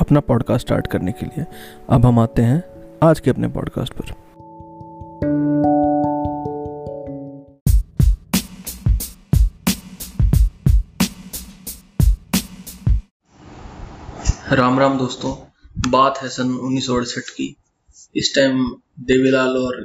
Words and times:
अपना 0.00 0.20
podcast 0.20 0.66
start 0.66 0.86
करने 0.86 1.12
के 1.12 1.26
लिए। 1.26 1.44
अब 1.90 2.06
हम 2.06 2.18
आते 2.18 2.42
हैं 2.42 2.62
आज 3.02 3.20
के 3.20 3.30
अपने 3.30 3.48
पॉडकास्ट 3.48 3.92
पर। 3.92 4.18
राम 14.52 14.78
राम 14.78 14.98
दोस्तों, 14.98 15.32
बात 15.90 16.18
है 16.22 16.28
सन 16.28 16.52
उन्नीस 16.58 16.86
सौ 16.86 16.94
अड़सठ 16.94 17.28
की। 17.30 17.56
इस 18.16 18.34
टाइम 18.34 18.64
देवीलाल 19.00 19.56
और 19.56 19.84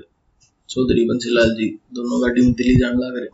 चौधरी 0.70 1.06
बंसीलाल 1.06 1.50
जी, 1.50 1.68
दोनों 1.94 2.22
गाड़ी 2.22 2.42
में 2.42 2.54
दिल्ली 2.54 2.76
जाने 2.76 3.06
लग 3.06 3.18
रहे 3.18 3.28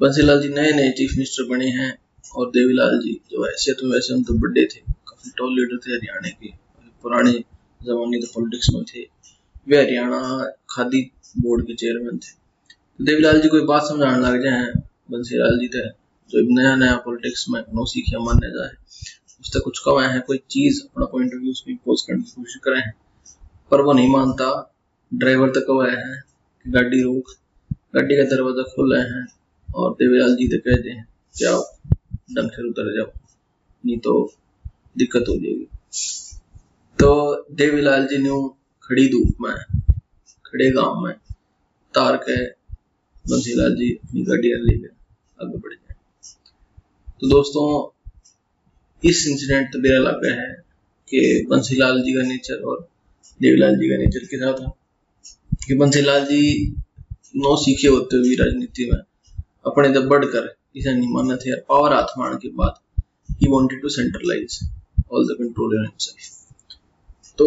बंसीलाल 0.00 0.42
जी 0.42 0.48
नए 0.48 0.72
नए 0.72 0.90
चीफ 0.90 1.10
मिनिस्टर 1.12 1.48
बने 1.48 1.68
हैं 1.70 1.92
और 2.36 2.50
देवीलाल 2.50 2.98
जी 2.98 3.12
जो 3.30 3.44
हैसियत 3.44 3.76
में 3.84 3.90
वैसे 3.90 4.14
हम 4.14 4.22
तो 4.22 4.34
बड़े 4.34 4.64
थे। 4.64 4.97
टॉल 5.36 5.54
लीडर 5.54 5.78
थे 5.78 5.92
हरियाणा 5.92 6.28
के। 6.30 6.48
पुराने 7.04 7.32
जमाने 7.80 8.18
के 8.18 8.26
पॉलिटिक्स 8.26 8.70
में 8.74 8.82
थे। 8.84 9.02
वे 9.68 9.82
हरियाणा 9.82 10.20
खादी 10.70 11.00
बोर्ड 11.38 11.66
के 11.66 11.74
चेयरमैन 11.74 12.18
थे। 12.18 12.32
तो 12.98 13.04
देवीलाल 13.04 13.40
जी 13.40 13.48
कोई 13.48 13.60
बात 13.64 13.82
समझाने 13.82 14.18
लग 14.18 14.42
जाए, 14.44 14.64
बंसीलाल 15.10 15.58
जी 15.58 15.68
थे 15.68 15.88
जो 16.30 16.40
नया 16.54 16.74
नया 16.76 16.96
पॉलिटिक्स 17.04 17.44
में 17.50 17.60
नो 17.74 17.84
सीखिया 17.86 18.20
मानने 18.20 18.50
जाए। 18.50 18.70
उससे 19.40 19.60
कुछ 19.60 19.78
कमाए 19.78 20.08
हैं, 20.12 20.20
कोई 20.22 20.38
चीज़ 20.50 20.82
अपना 20.82 21.06
पॉइंट 21.06 21.34
ऑफ़ 21.34 21.40
व्यू 21.40 21.50
उसमें 21.50 21.74
इम्पोज 21.74 22.02
करने 22.02 22.22
की 22.22 22.30
कोशिश 22.30 22.60
करें। 22.64 22.80
हैं 22.80 22.94
पर 23.70 23.80
वो 23.80 23.92
नहीं 23.92 24.10
मानता। 24.12 24.48
ड्राइवर 25.12 25.50
तक 25.50 25.64
कमाए 25.68 25.90
हैं 25.90 26.20
कि 26.64 26.70
गाड़ी 26.70 27.02
रोक। 27.02 27.30
गाड़ी 27.94 28.16
का 28.16 28.22
दरवाज़ा 28.30 28.62
खोल 28.72 28.94
रहे 28.94 29.02
हैं 29.04 29.26
और 29.68 29.92
देवीलाल 29.92 30.34
जी 30.36 30.48
तो 30.48 30.58
कहते 30.60 30.90
हैं 30.90 31.06
जाओ 31.34 31.62
ढंग 32.32 32.50
से 32.50 32.68
उतर 32.68 32.94
जाओ। 32.96 33.10
नहीं 33.84 33.98
तो 33.98 34.12
दिक्कत 34.96 35.24
हो 35.28 35.36
जाएगी। 35.36 35.68
तो 36.98 37.46
देवीलाल 37.52 38.06
जी 38.06 38.18
ने 38.18 38.48
खड़ी 38.82 39.08
धूप 39.08 39.36
में 39.40 39.54
खड़े 40.46 40.70
गाँव 40.70 41.00
में 41.00 41.14
तार 41.94 42.16
के 42.16 42.44
बंसीलाल 43.30 43.74
जी 43.74 43.94
अपनी 43.94 44.22
गाड़ी 44.22 44.48
लेकर 44.48 45.44
आगे 45.44 45.58
बढ़ 45.58 45.72
जाए। 45.72 45.96
तो 47.20 47.28
दोस्तों, 47.28 47.94
इस 49.04 49.26
इंसिडेंट 49.28 49.72
तो 49.72 49.78
मेरा 49.78 49.98
लगा 49.98 50.42
है 50.42 50.52
कि 51.08 51.46
बंसीलाल 51.50 52.00
जी 52.00 52.12
का 52.12 52.22
नेचर 52.22 52.54
और 52.54 52.88
देवीलाल 53.42 53.74
जी 53.74 53.88
का 53.88 53.96
नेचर 53.96 54.24
कैसा 54.24 54.52
था? 54.52 54.74
कि 55.66 55.74
बंसीलाल 55.74 56.24
जी 56.24 56.74
नौ 57.36 57.56
सीखे 57.56 57.88
होते 57.88 58.16
हुए 58.16 58.34
राजनीति 58.34 58.90
में, 58.92 58.98
अपने 59.66 59.88
जब 59.88 60.08
बढ़कर, 60.08 60.54
इसे 60.76 60.94
नहीं 60.94 61.14
मानना 61.14 61.36
थे 61.36 61.56
पावर 61.56 61.92
हाथ 61.92 62.18
मारने 62.18 62.36
के 62.36 62.48
बाद 62.48 62.74
ही 63.40 63.48
wanted 63.50 63.82
to 63.82 63.88
centralise 63.88 64.58
all 65.12 65.26
the 65.28 65.36
control 65.38 65.74
in 65.76 65.84
himself 65.84 66.36
तो 67.38 67.46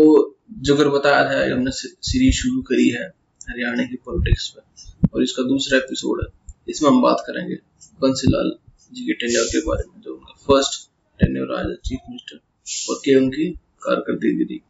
जो 0.61 0.75
अगर 0.75 0.87
बताया 0.89 1.23
था 1.29 1.53
हमने 1.53 1.71
सीरीज़ 1.71 2.35
शुरू 2.35 2.61
करी 2.61 2.89
है 2.89 3.07
हरियाणा 3.49 3.83
की 3.83 3.95
पॉलिटिक्स 3.95 4.47
पे 4.49 5.09
और 5.13 5.23
इसका 5.23 5.43
दूसरा 5.43 5.77
एपिसोड 5.77 6.21
है। 6.21 6.27
इसमें 6.69 6.89
हम 6.89 7.01
बात 7.01 7.23
करेंगे 7.27 7.55
बंसीलाल 8.01 8.51
जी 8.93 9.05
के 9.05 9.13
टेन्योर 9.13 9.45
के 9.45 9.59
बारे 9.67 9.83
में, 9.89 10.01
जो 10.01 10.13
उनका 10.13 10.33
फ़र्स्ट 10.47 10.89
टेन्योर 11.19 11.55
आज 11.55 11.75
चीफ 11.85 11.99
मिनिस्टर 12.09 12.91
और 12.91 12.99
के 13.05 13.15
उनकी 13.15 13.49
कारकर्दगी 13.83 14.45
थी। 14.45 14.61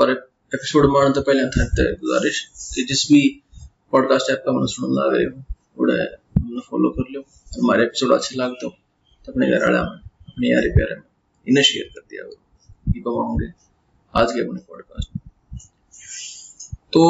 और 0.00 0.10
एपिसोड 0.10 0.90
मारने 0.92 1.14
तो 1.14 1.22
पहले 1.22 1.44
था 1.46 1.90
गुजारिश 1.92 2.40
कि 2.74 2.82
जिस 2.82 3.06
भी 3.12 3.22
पॉडकास्ट 3.92 4.30
ऐप 4.30 4.42
का 4.46 4.52
मन 4.52 4.66
सुन 4.66 4.92
लग 4.92 5.14
रहे 5.14 5.24
हो 5.24 5.42
थोड़ा 5.78 5.94
हमने 6.40 6.60
फॉलो 6.60 6.90
कर 6.90 7.12
लो 7.12 7.24
हमारे 7.62 7.84
एपिसोड 7.84 8.12
अच्छे 8.12 8.36
लगते 8.36 8.66
हो 8.66 8.72
तो 9.26 9.32
अपने 9.32 9.50
घर 9.50 9.64
वाला 9.64 9.82
में 9.82 10.09
अपने 10.40 10.48
यारे 10.48 10.70
प्यारे 10.70 10.94
में। 10.94 11.02
इन्हें 11.48 11.64
शेयर 11.64 11.84
कर 11.84 12.00
दिया 12.10 12.24
ये 12.88 13.00
होंगे। 13.00 13.46
आज 14.16 14.32
के 14.32 14.48
अपने 14.48 14.60
पॉडकास्ट 14.60 15.10
में। 15.16 15.58
तो 16.92 17.02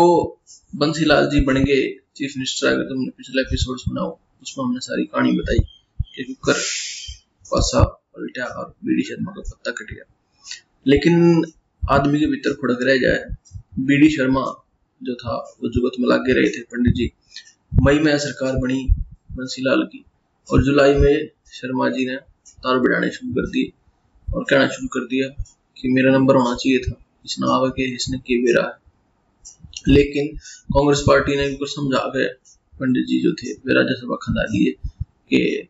बंसीलाल 0.77 1.31
जी 1.31 1.41
बन 1.41 1.55
गए 1.55 2.01
चीफ 2.17 2.33
मिनिस्टर 2.37 2.67
अगर 2.67 2.83
तुमने 2.83 3.11
पिछला 3.11 3.43
एपिसोड 3.43 3.79
सुना 3.79 4.01
हो, 4.01 4.21
उसमें 4.43 4.65
हमने 4.65 4.81
सारी 4.81 5.05
कहानी 5.05 5.33
बताई 5.33 5.59
कि 6.17 6.25
कुकर, 6.25 6.53
पासा, 7.51 7.85
पलटा 7.85 8.45
और 8.45 8.75
बीडी 8.85 9.03
शर्मा 9.03 9.33
का 9.33 9.41
पत्ता 9.41 9.71
कट 9.71 9.95
गया। 9.95 10.15
लेकिन 10.87 11.45
आदमी 11.91 12.21
के 12.21 12.27
भीतर 12.27 12.55
खुड़क 12.55 12.79
रह 12.83 12.97
जाए, 12.97 13.25
बीडी 13.79 14.09
शर्मा 14.09 14.67
जो 15.03 15.15
था, 15.15 15.37
वो 15.37 15.69
जुगत 15.69 15.93
में 16.01 16.09
लागे 16.09 16.33
रहे 16.33 16.51
थे 16.51 16.63
पंडित 16.63 16.95
जी। 16.95 17.13
मई 17.83 17.99
में 17.99 18.19
सरकार 18.19 18.57
बनी 18.57 18.89
बंसीलाल 19.33 19.83
की, 19.83 20.05
और 20.53 20.63
जुलाई 20.63 20.95
में 20.95 21.31
शर्मा 21.53 21.89
जी 21.89 22.07
ने 22.07 22.30
तार 22.61 22.79
बढ़ाने 22.79 23.11
शुरू 23.11 23.33
कर 23.33 23.47
दिए 23.47 23.73
और 24.35 24.45
कहना 24.51 24.69
शुरू 24.69 24.89
कर 24.89 25.01
दिया 25.01 25.45
कि 25.77 25.89
मेरा 25.89 26.13
नंबर 26.13 26.37
होना 26.37 26.55
चाहिए 26.57 26.79
था। 26.79 27.05
इस 27.25 27.37
नाव 27.41 27.71
के, 27.71 27.95
इसने 27.95 28.19
के 28.19 28.43
बेरा। 28.43 28.63
है 28.63 28.81
लेकिन 29.89 30.37
कांग्रेस 30.75 31.01
पार्टी 31.01 31.37
ने 31.37 31.49
उनको 31.49 31.67
समझा 31.67 32.13
गए 32.17 32.25
पंडित 32.81 33.05
जी 33.05 33.23
जो 33.23 33.33
थे, 33.33 33.53
वे 33.53 33.75
राज्यसभा 33.75 34.17
खंदा 34.17 34.43
दिए 34.43 34.73
कि 35.03 35.69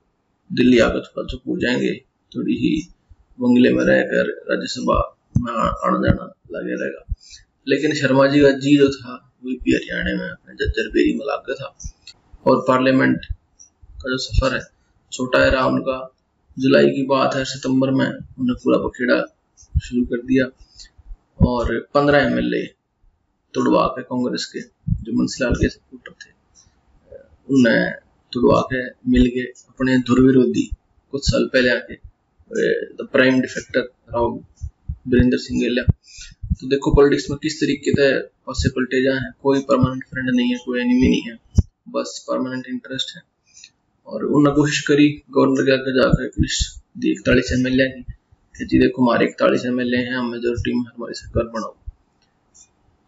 दिल्ली 0.53 0.79
आकर 0.79 1.01
चुप 1.01 1.27
चुप 1.31 1.41
हो 1.49 1.59
जाएँगे। 1.59 2.05
थोड़ी 2.37 2.55
ही 2.55 2.89
बंगले 3.41 3.71
में 3.71 3.85
रहकर 3.85 4.29
राज्यसभा 4.51 5.17
में 5.41 5.53
आना 5.53 6.09
जाना 6.09 6.25
लगे 6.59 6.73
रहेगा। 6.73 7.15
लेकिन 7.69 7.95
शर्मा 7.95 8.27
जी 8.27 8.41
का 8.41 8.51
जी 8.51 8.79
जो 8.79 8.89
था, 8.89 9.33
वो 9.45 9.51
भी 9.51 9.75
हरियाणा 9.75 10.23
में, 10.23 10.31
अपने 10.31 10.55
जज्जर 10.55 10.89
बेरी 10.89 11.19
में 11.19 11.27
लाग 11.27 11.55
था। 11.55 11.77
और 12.47 12.65
पार्लियामेंट 12.69 13.25
का 13.85 14.11
जो 14.11 14.19
सफ़र 14.19 14.55
है, 14.55 14.63
छोटा 15.13 15.39
है 15.45 15.51
रहा 15.51 15.67
उनका 15.67 16.15
जुलाई 16.57 16.87
की 16.87 17.05
बात 17.07 17.35
है, 17.35 17.45
सितंबर 17.45 17.91
में 17.91 18.07
उन्हें 18.07 18.57
पूरा 18.63 18.79
बखेड़ा 18.79 19.21
शुरू 19.81 20.05
कर 20.07 20.23
दिया 20.27 20.45
और 21.41 21.79
पंद्रह 21.95 22.27
एम 22.27 22.39
एल 22.39 22.55
ए 22.55 22.63
तुड़वा 23.55 23.87
के 23.97 24.03
कांग्रेस 24.03 24.45
के, 24.47 24.61
जो 24.61 25.13
मनसीलाल 25.21 25.55
के 25.55 25.69
सपोर्टर 25.69 26.13
थे 26.23 26.31
उन्हें 27.49 27.93
तुड़वा 28.33 28.61
के 28.73 28.85
मिल 29.11 29.27
गए 29.37 29.53
अपने 29.69 29.99
धुर 30.09 30.21
विरोधी 30.27 30.71
कुछ 31.13 31.31
साल 31.31 31.49
पहले 31.53 31.71
आके 31.71 31.95
the 32.97 33.09
prime 33.13 33.41
defector 33.41 33.81
Rao 34.15 34.35
Virendra 35.09 35.39
Singh 35.39 35.61
गेलिया 35.61 35.85
तो 36.61 36.69
देखो 36.69 36.95
पॉलिटिक्स 36.95 37.31
में 37.31 37.39
किस 37.43 37.61
तरीके 37.61 37.91
से 37.93 38.13
पासे 38.47 38.69
पलटे 38.71 39.03
जाए 39.05 39.31
कोई 39.43 39.61
परमानेंट 39.69 40.05
फ्रेंड 40.05 40.29
नहीं 40.31 40.51
है, 40.51 40.59
कोई 40.65 40.81
एनिमी 40.81 41.09
नहीं 41.09 41.23
है, 41.23 41.37
बस 41.89 42.25
परमानेंट 42.29 42.67
इंटरेस्ट 42.69 43.17
है। 43.17 43.23
और 44.11 44.25
उन्होंने 44.25 44.55
कोशिश 44.57 44.81
करी, 44.87 45.09
गवर्नर 45.31 45.65
के 45.65 45.73
आगे 45.73 45.93
जाकर 45.93 46.43
लिस्ट 46.43 46.79
दी 46.99 47.11
इकतालीस 47.11 47.53
एम 47.53 47.67
एल 47.67 47.81
ए 47.81 47.87
की 47.89 48.03
कि 48.55 48.65
जी 48.65 48.79
देखो, 48.79 49.03
हमारे 49.03 49.27
इकतालीस 49.27 49.67
एम 49.67 49.81
एल 49.81 49.95
ए 49.95 49.99
हैं, 49.99 50.15
हम 50.15 50.31
मेजोरिटी 50.31 50.75
में 50.75 50.85
हमारी 50.87 51.15
सरकार 51.15 51.45
बनाओ। 51.55 51.77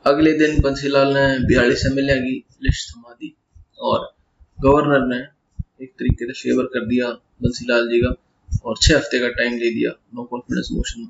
अगले 0.05 0.33
दिन 0.33 0.61
बंसीलाल 0.61 1.13
ने 1.15 1.25
बयालीस 1.49 1.87
एम 1.87 1.99
एल 1.99 2.11
ए 2.11 2.19
की 2.19 2.35
लिस्ट 2.63 2.93
थमा 2.93 3.13
दी 3.13 3.35
और 3.81 4.13
गवर्नर 4.59 5.07
ने 5.07 5.21
एक 5.85 5.93
तरीके 5.93 6.27
से 6.27 6.33
फेवर 6.43 6.65
कर 6.65 6.87
दिया 6.87 7.09
बंसीलाल 7.43 7.89
जी 7.89 8.01
का 8.01 8.15
और 8.65 8.77
छह 8.83 8.97
हफ़्ते 8.97 9.21
का 9.21 9.29
टाइम 9.29 9.59
दे 9.59 9.75
दिया 9.75 9.91
नो 10.15 10.25
कॉन्फिडेंस 10.25 10.69
मोशन 10.73 11.01
में। 11.01 11.09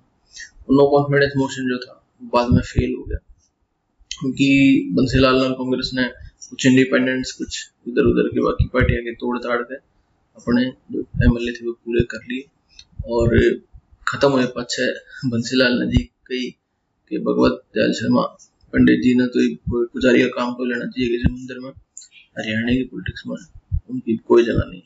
नो 0.71 0.87
कॉन्फिडेंस 0.91 1.33
मोशन 1.37 1.69
जो 1.69 1.79
था, 1.79 1.94
बाद 2.23 2.50
में 2.50 2.61
फेल 2.62 2.94
हो 2.99 3.05
गया। 3.05 3.19
क्योंकि 4.11 4.49
बंसीलाल 4.93 5.41
लाल 5.41 5.53
कांग्रेस 5.53 5.91
ने 5.94 6.05
कुछ 6.53 6.65
इंडिपेंडेंट्स 6.67 7.31
कुछ 7.33 7.57
इधर 7.89 8.07
उधर 8.07 8.27
के 8.29 8.41
बाकी 8.43 8.65
पार्टियाँ 8.73 9.03
के 9.03 9.13
तोड़ 9.17 9.37
ताड़ 9.45 9.61
के 9.63 9.77
अपने 10.37 10.65
जो 10.93 11.01
एम 11.27 11.37
थे 11.39 11.67
वो 11.67 11.73
पूरे 11.75 12.03
कर 12.11 12.27
लिए। 12.31 12.43
और 13.09 13.39
खत्म 14.07 14.31
हुए 14.33 14.45
पाछे 14.57 14.91
बंसीलाल 15.29 15.79
ने 15.79 15.87
जी 15.91 16.03
कही 16.29 16.51
कि 17.11 17.19
भगवत 17.21 17.63
दयाल 17.75 17.93
शर्मा, 17.93 18.23
पंडित 18.73 19.01
जी 19.03 19.15
ने 19.15 19.27
तो 19.29 19.87
पुजारी 19.87 20.23
का 20.23 20.29
काम 20.37 20.53
को 20.55 20.65
लेना 20.65 20.87
चाहिए 20.87 21.09
किसी 21.11 21.33
मंदिर 21.33 21.59
में। 21.59 21.71
हरियाणा 21.71 22.73
की 22.73 22.85
पॉलिटिक्स 22.85 23.23
में 23.27 23.37
उनकी 23.91 24.17
कोई 24.29 24.45
जगह 24.45 24.65
नहीं 24.67 24.83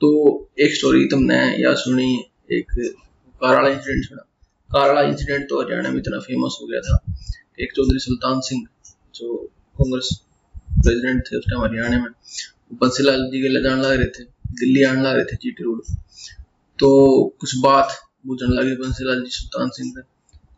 तो 0.00 0.08
एक 0.60 0.74
स्टोरी 0.74 1.04
तुमने 1.10 1.42
या 1.62 1.74
सुनी, 1.76 2.10
एक 2.52 2.72
काराला 3.40 3.68
इंसिडेंट 3.68 4.04
सुना। 4.04 4.22
काराला 4.70 5.02
इंसिडेंट 5.08 5.48
तो 5.50 5.62
हरियाणा 5.62 5.90
में 5.90 5.98
इतना 5.98 6.18
फ़ेमस 6.22 6.58
हो 6.62 6.66
गया 6.66 6.80
था 6.80 6.96
एक 7.60 7.72
चौधरी 7.76 7.98
सुल्तान 8.00 8.40
सिंह, 8.46 8.66
जो 9.14 9.50
कांग्रेस 9.78 10.08
प्रेसिडेंट 10.74 11.22
थे 11.26 11.38
उस 11.38 11.44
टाइम 11.44 11.62
हरियाणा 11.62 11.98
में। 11.98 12.12
बंसीलाल 12.74 13.22
जी 13.30 13.40
के 13.42 13.48
ले 13.48 13.62
जाने 13.62 13.82
लग 13.82 13.92
रहे 13.92 14.06
थे, 14.08 14.24
दिल्ली 14.54 14.82
आने 14.82 15.02
लग 15.02 15.14
रहे 15.16 15.24
थे 15.24 15.36
जीटी 15.36 15.64
रोड 15.64 15.82
तो 16.78 16.88
कुछ 17.40 17.56
बात 17.58 17.98
बुझने 18.26 18.54
लगे 18.56 18.74
बंसीलाल 18.76 19.22
जी 19.24 19.30
सुल्तान 19.30 19.68
सिंह 19.68 19.92
से। 19.94 20.02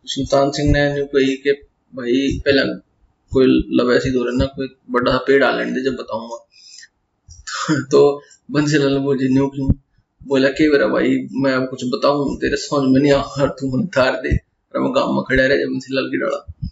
सुल्तान 0.05 0.51
सिंह 0.51 0.71
ने 0.71 0.81
न्यू 0.93 1.05
कही 1.05 1.35
कि 1.37 1.51
भाई, 1.93 2.39
पहले 2.45 2.61
कोई 3.31 3.45
लब 3.77 3.91
ऐसी 3.91 4.09
दो 4.11 4.23
ना, 4.31 4.45
कोई 4.45 4.67
बड़ा 4.91 5.17
पेड़ 5.27 5.43
आ 5.43 5.51
लेने 5.51 5.71
दे 5.71 5.83
जब 5.83 5.95
बताऊँगा। 5.95 6.37
तो 7.91 8.01
बंसीलाल 8.51 8.97
बोले, 8.97 9.29
न्यू 9.29 9.47
क्यों? 9.47 9.69
बोला, 10.21 10.49
के 10.49 10.69
मेरा 10.71 10.87
भाई, 10.87 11.17
मैं 11.33 11.53
अब 11.53 11.67
कुछ 11.69 11.83
बताऊँ, 11.85 12.35
तेरे 12.37 12.57
समझ 12.57 12.89
में 12.93 12.99
नहीं 13.01 13.11
आ 13.13 13.47
तू 13.59 13.67
मन 13.71 13.87
थार 13.87 14.21
दे 14.21 14.33
मैं 14.73 14.93
गाँव 14.95 15.13
में 15.13 15.23
खड़ा 15.23 15.45
रहे 15.45 15.57
जब 15.57 15.71
बंसीलाल 15.73 16.05
की 16.05 16.17
डाला। 16.17 16.69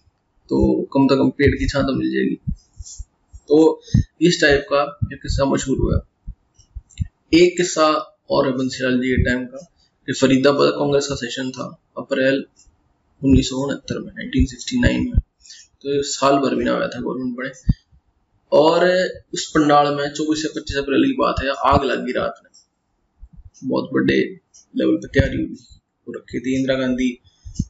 तो 0.50 0.82
कम 0.94 1.08
से 1.08 1.16
कम 1.16 1.30
पेड़ 1.30 1.56
की 1.56 1.68
छां 1.68 1.84
तो 1.84 1.96
मिल 1.96 2.12
जाएगी। 2.12 2.40
तो 3.48 3.82
इस 4.22 4.42
टाइप 4.42 4.62
का 4.62 5.00
एक 5.14 5.22
किस्सा 5.22 5.46
मशहूर 5.46 5.78
हुआ। 5.78 6.08
एक 7.34 7.58
किस्सा 7.58 8.18
और 8.30 8.48
है 8.48 8.54
बंसीलाल 8.54 9.02
जी 9.02 9.10
के 9.10 9.24
टाइम 9.24 9.46
का, 9.46 9.74
कि 10.06 10.14
फरीदाबाद 10.14 10.70
कांग्रेस 10.70 11.08
का 11.08 11.16
सेशन 11.16 11.52
था, 11.52 11.82
अप्रैल 11.98 12.46
उन्नीस 13.24 13.50
में 13.54 14.26
1969 14.26 15.00
में। 15.00 15.20
तो 15.82 16.04
साल 16.04 16.38
भर 16.38 16.56
भी 16.56 16.64
ना 16.64 16.72
आया 16.72 16.88
था 16.88 17.00
गवर्नमेंट 17.00 17.38
बने। 17.38 17.50
और 18.52 18.90
उस 19.34 19.52
पंडाल 19.58 19.96
में 19.96 20.14
चौबीस 20.14 20.42
से 20.42 20.60
पच्चीस 20.60 20.78
अप्रैल 20.78 21.04
की 21.04 21.14
बात 21.14 21.36
है, 21.44 21.50
आग 21.50 21.84
लग 21.84 22.06
गई 22.06 22.12
रात 22.12 22.42
में। 22.44 22.50
बहुत 23.64 23.90
बड़े 23.94 24.40
लेवल 24.78 24.96
पर 24.96 25.08
तैयारी 25.08 25.44
हो 26.08 26.14
रखी 26.14 26.40
थी, 26.40 26.56
इंदिरा 26.56 26.76
गांधी 26.76 27.20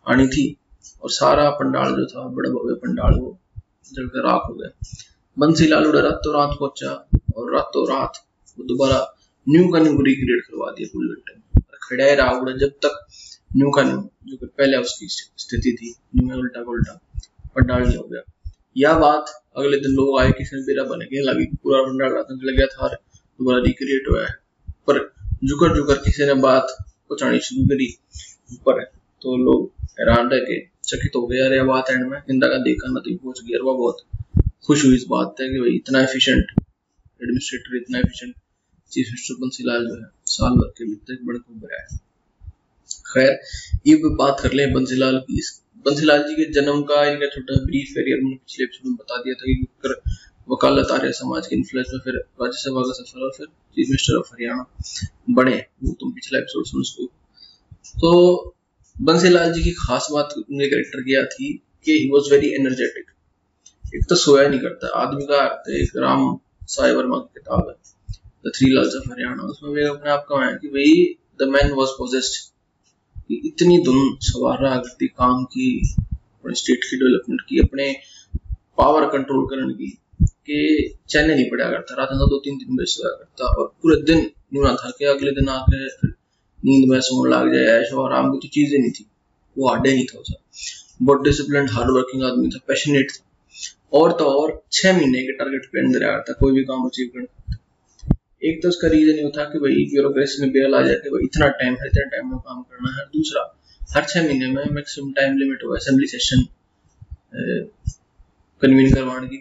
आनी 0.08 0.28
थी। 0.28 0.58
और 1.04 1.12
सारा 1.12 1.50
पंडाल 1.50 1.96
जो 1.96 2.06
था, 2.06 2.28
बड़ा 2.28 2.50
भव्य 2.50 2.76
पंडाल 2.76 3.20
वो 3.20 3.38
जलकर 3.94 4.20
राख 4.20 4.42
हो 4.50 4.54
गया 4.54 4.70
बंसी 5.40 5.68
लाल 5.68 5.86
उड़ा 5.86 6.00
रातों 6.00 6.34
रात 6.34 6.58
पहुँचा 6.60 7.10
और 7.36 7.54
रातों 7.54 7.88
रात 7.90 8.26
वो 8.60 8.66
दोबारा 8.66 9.16
न्यू 9.50 9.68
का 9.68 9.80
न्यू 9.80 10.02
रिक्रिएट 10.02 10.44
करवा 10.46 10.72
दिया 10.72 10.88
पूरे 10.94 11.08
घंटे 11.08 11.40
खड़ा 11.84 12.14
रहा 12.14 12.40
उड़ा 12.40 12.52
जब 12.52 12.70
तक 12.70 13.06
न्यू 13.58 13.72
का 13.72 13.84
न्यू, 13.84 14.10
जो 14.26 14.38
कि 14.38 14.46
पहले 14.46 14.78
उसकी 14.78 15.08
स्थिति 15.10 15.72
थी, 15.72 15.96
न्यू 16.16 16.28
में 16.28 16.36
उल्टा 16.36 16.64
का 16.64 16.72
उल्टा 16.72 16.94
पंडाल 17.56 17.96
हो 17.96 18.04
गया। 18.04 18.22
यह 18.78 18.94
बात 18.94 19.26
अगले 19.58 19.78
दिन 19.78 19.92
लोग 19.92 20.20
आए, 20.20 20.32
किसी 20.32 20.56
ने 20.56 20.62
बेरा 20.62 20.84
बने 20.84 21.06
गए 21.06 21.22
लगी 21.22 21.46
पूरा 21.46 21.82
पंडाल 21.82 22.14
रात 22.14 22.28
में 22.32 22.56
गया 22.58 22.66
था, 22.66 22.88
दोबारा 22.88 23.60
रिक्रिएट 23.60 24.10
हुआ 24.12 24.22
है। 24.22 24.32
पर 24.88 25.14
जुकर 25.44 25.76
जुकर 25.76 25.98
किसी 25.98 26.26
ने 26.26 26.34
बात 26.34 26.68
पहुंचानी 26.82 27.40
शुरू 27.40 27.66
करी। 27.66 27.98
ऊपर 28.54 28.84
तो 29.22 29.38
लोग 29.38 29.72
हैरान 29.92 30.30
रह 30.30 30.40
के 30.40 30.60
चकित 30.90 31.16
हो 31.16 31.26
गए 31.28 31.40
अरे 31.46 31.62
बात 31.66 31.90
एंड 31.90 32.06
में 32.08 32.18
इंदिरा 32.20 32.52
गांधी 32.52 32.74
का 32.76 32.92
नती 32.92 33.16
पहुँच 33.16 33.42
गया 33.44 33.64
वो 33.64 33.78
बहुत 33.78 34.04
खुश 34.68 34.86
हुई 34.86 34.96
इस 34.96 35.06
बात 35.10 35.42
है 35.42 35.50
कि 35.50 35.60
भाई 35.60 35.76
इतना 35.76 36.02
एफिशिएंट 36.02 36.52
एडमिनिस्ट्रेटर 37.22 37.78
इतना 37.78 38.00
एफिशिएंट 38.00 38.36
चीफ 38.92 39.08
मिनिस्टर 39.08 39.36
बंसीलाल 39.40 39.88
जो 39.88 39.96
है, 39.96 40.06
साल 40.28 40.52
भर 40.58 40.70
के 40.78 40.86
बीते 40.86 41.16
बड़े 41.26 41.40
खूब 41.40 41.68
है। 41.72 41.82
खैर, 43.08 43.40
ये 43.88 43.96
बात 44.16 44.40
कर 44.44 44.54
ले 44.54 44.66
बंसीलाल 44.74 45.18
की। 45.28 45.42
बंसीलाल 45.86 46.24
जी 46.24 46.36
के 46.36 46.46
जन्म 46.54 46.82
का 46.84 47.04
इनका 47.12 47.28
छोटा 47.36 47.60
ब्रीफ 47.66 47.92
करियर 47.96 48.24
मैंने 48.24 48.36
पिछले 48.36 48.64
एपिसोड 48.66 48.90
में 48.90 48.96
बता 48.96 49.18
दिया 49.18 49.36
था 49.36 49.46
कि 49.46 49.56
वकालत 50.48 50.92
आर्य 50.92 51.12
समाज 51.14 51.48
के 51.48 51.56
इन्फ्लुएंस 51.56 51.90
में, 51.94 52.00
फिर 52.00 52.14
राज्यसभा 52.14 52.82
का 52.82 52.94
सफ़र 52.94 53.26
और 53.26 53.32
फिर 53.38 53.48
चीफ 53.48 53.88
मिनिस्टर 53.88 54.18
ऑफ़ 54.18 54.34
हरियाणा 54.34 54.66
बने। 55.34 55.58
वो 55.84 55.94
तुम 56.00 56.12
पिछला 56.12 56.40
एपिसोड 56.40 56.66
सुन 56.66 56.82
उसको 56.82 57.06
तो 58.02 58.10
बंसीलाल 59.00 59.52
जी 59.54 59.62
की 59.64 59.72
खास 59.72 60.08
बात 60.12 60.34
उनके 60.38 60.70
कैरेक्टर 60.70 61.02
की 61.02 61.26
थी 61.26 61.54
कि 61.86 61.92
ही 61.92 62.10
वाज 62.10 62.32
वेरी 62.32 62.48
एनर्जेटिक 62.56 63.06
एक 63.96 64.06
तो 64.10 64.16
सोया 64.16 64.48
नहीं 64.48 64.60
करता, 64.60 64.88
आदमी 64.88 65.26
का 65.26 65.64
एक 65.70 65.92
राम 65.98 66.40
साई 66.68 66.92
वर्मा 66.92 67.18
की 67.18 67.40
किताब 67.40 67.70
है 67.70 67.76
the 68.46 68.52
three 68.56 68.70
Lals 68.74 68.96
of 68.96 69.10
Haryana 69.12 69.44
उसमें 69.44 69.74
भी 69.74 69.84
अपने 69.84 70.12
आप 70.12 70.26
का 70.30 70.46
है 70.46 70.54
कि 70.54 70.68
भाई 70.68 71.18
द 71.42 71.50
मैन 71.50 71.72
वाज 71.72 71.88
पोजेस्ड 71.88 72.52
इतनी 73.32 73.78
धुन, 73.78 74.18
सवार 74.22 74.58
करती 74.58 75.08
काम 75.08 75.44
की, 75.44 75.96
अपने 76.12 76.56
स्टेट 76.56 76.84
की 76.84 76.98
डेवलपमेंट 76.98 77.42
की, 77.42 77.60
अपने 77.60 77.96
पावर 78.78 79.06
कंट्रोल 79.06 79.46
करने 79.46 79.74
की, 79.74 79.90
कि 80.24 80.94
चैन 81.10 81.32
नहीं 81.32 81.50
पड़ा 81.50 81.70
करता, 81.70 81.96
रात 81.96 82.10
दो 82.12 82.40
तीन 82.40 82.58
दिन 82.58 82.68
में 82.70 82.86
सोया 82.86 83.16
करता, 83.16 83.46
और 83.46 83.76
पूरे 83.82 84.02
दिन 84.02 84.32
न्यूना 84.54 84.74
था 84.76 84.90
कि 84.90 85.06
अगले 85.06 85.32
दिन 85.32 85.50
आके 85.50 86.08
नींद 86.66 86.90
में 86.90 87.00
सोन 87.02 87.30
लग 87.30 87.54
जाए, 87.54 87.66
ऐश 87.76 87.94
और 87.94 88.12
आराम 88.12 88.32
की 88.32 88.38
तो 88.38 88.48
चीज़ें 88.54 88.78
नहीं 88.80 88.92
थी। 88.92 89.06
वो 89.56 89.68
हार्डे 89.70 89.94
नहीं 89.94 90.06
था 90.06 90.20
उसका 90.20 91.06
बहुत 91.06 91.24
डिसिप्लिन 91.24 91.68
हार्ड 91.70 91.92
वर्किंग 91.92 92.24
आदमी 92.24 92.50
था 92.50 92.60
पैशनेट 92.68 93.12
था। 93.12 93.26
और 93.94 94.12
तो 94.12 94.26
और 94.32 94.62
छह 94.72 94.94
महीने 94.94 95.22
के 95.22 95.32
टारगेट 95.34 95.66
पे 95.66 95.80
अंदर 95.80 96.04
आया 96.06 96.20
था, 96.20 96.34
कोई 96.34 96.54
भी 96.54 96.64
काम 96.64 96.86
अचीव 96.86 97.12
करना 97.16 97.58
एक 98.42 98.62
तो 98.64 98.70
उसका 98.70 98.88
रीजन 98.88 99.18
ये 99.18 99.30
था 99.38 99.44
कि 99.44 99.60
भाई 99.60 99.86
ब्यूरोक्रेसी 99.92 100.42
में 100.42 100.52
बेल 100.52 100.76
आ 100.76 100.82
जाए 100.82 100.96
कि 100.96 101.10
भाई, 101.10 101.24
इतना 101.24 101.48
टाइम 101.60 101.74
है, 101.74 101.88
इतना 101.88 102.04
टाइम 102.12 102.30
में 102.30 102.38
काम 102.40 102.62
करना 102.62 102.92
है। 102.98 103.06
दूसरा, 103.16 103.42
हर 103.90 104.06
छह 104.06 104.24
महीने 104.24 104.48
में 104.48 104.76
मैक्सिमम 104.76 105.12
टाइम 105.14 105.38
लिमिट 105.38 105.64
हो 105.66 105.74
असेंबली 105.76 106.08
सेशन 106.08 106.46
कन्वीन 108.62 108.94
करवाने 108.94 109.28
की। 109.28 109.38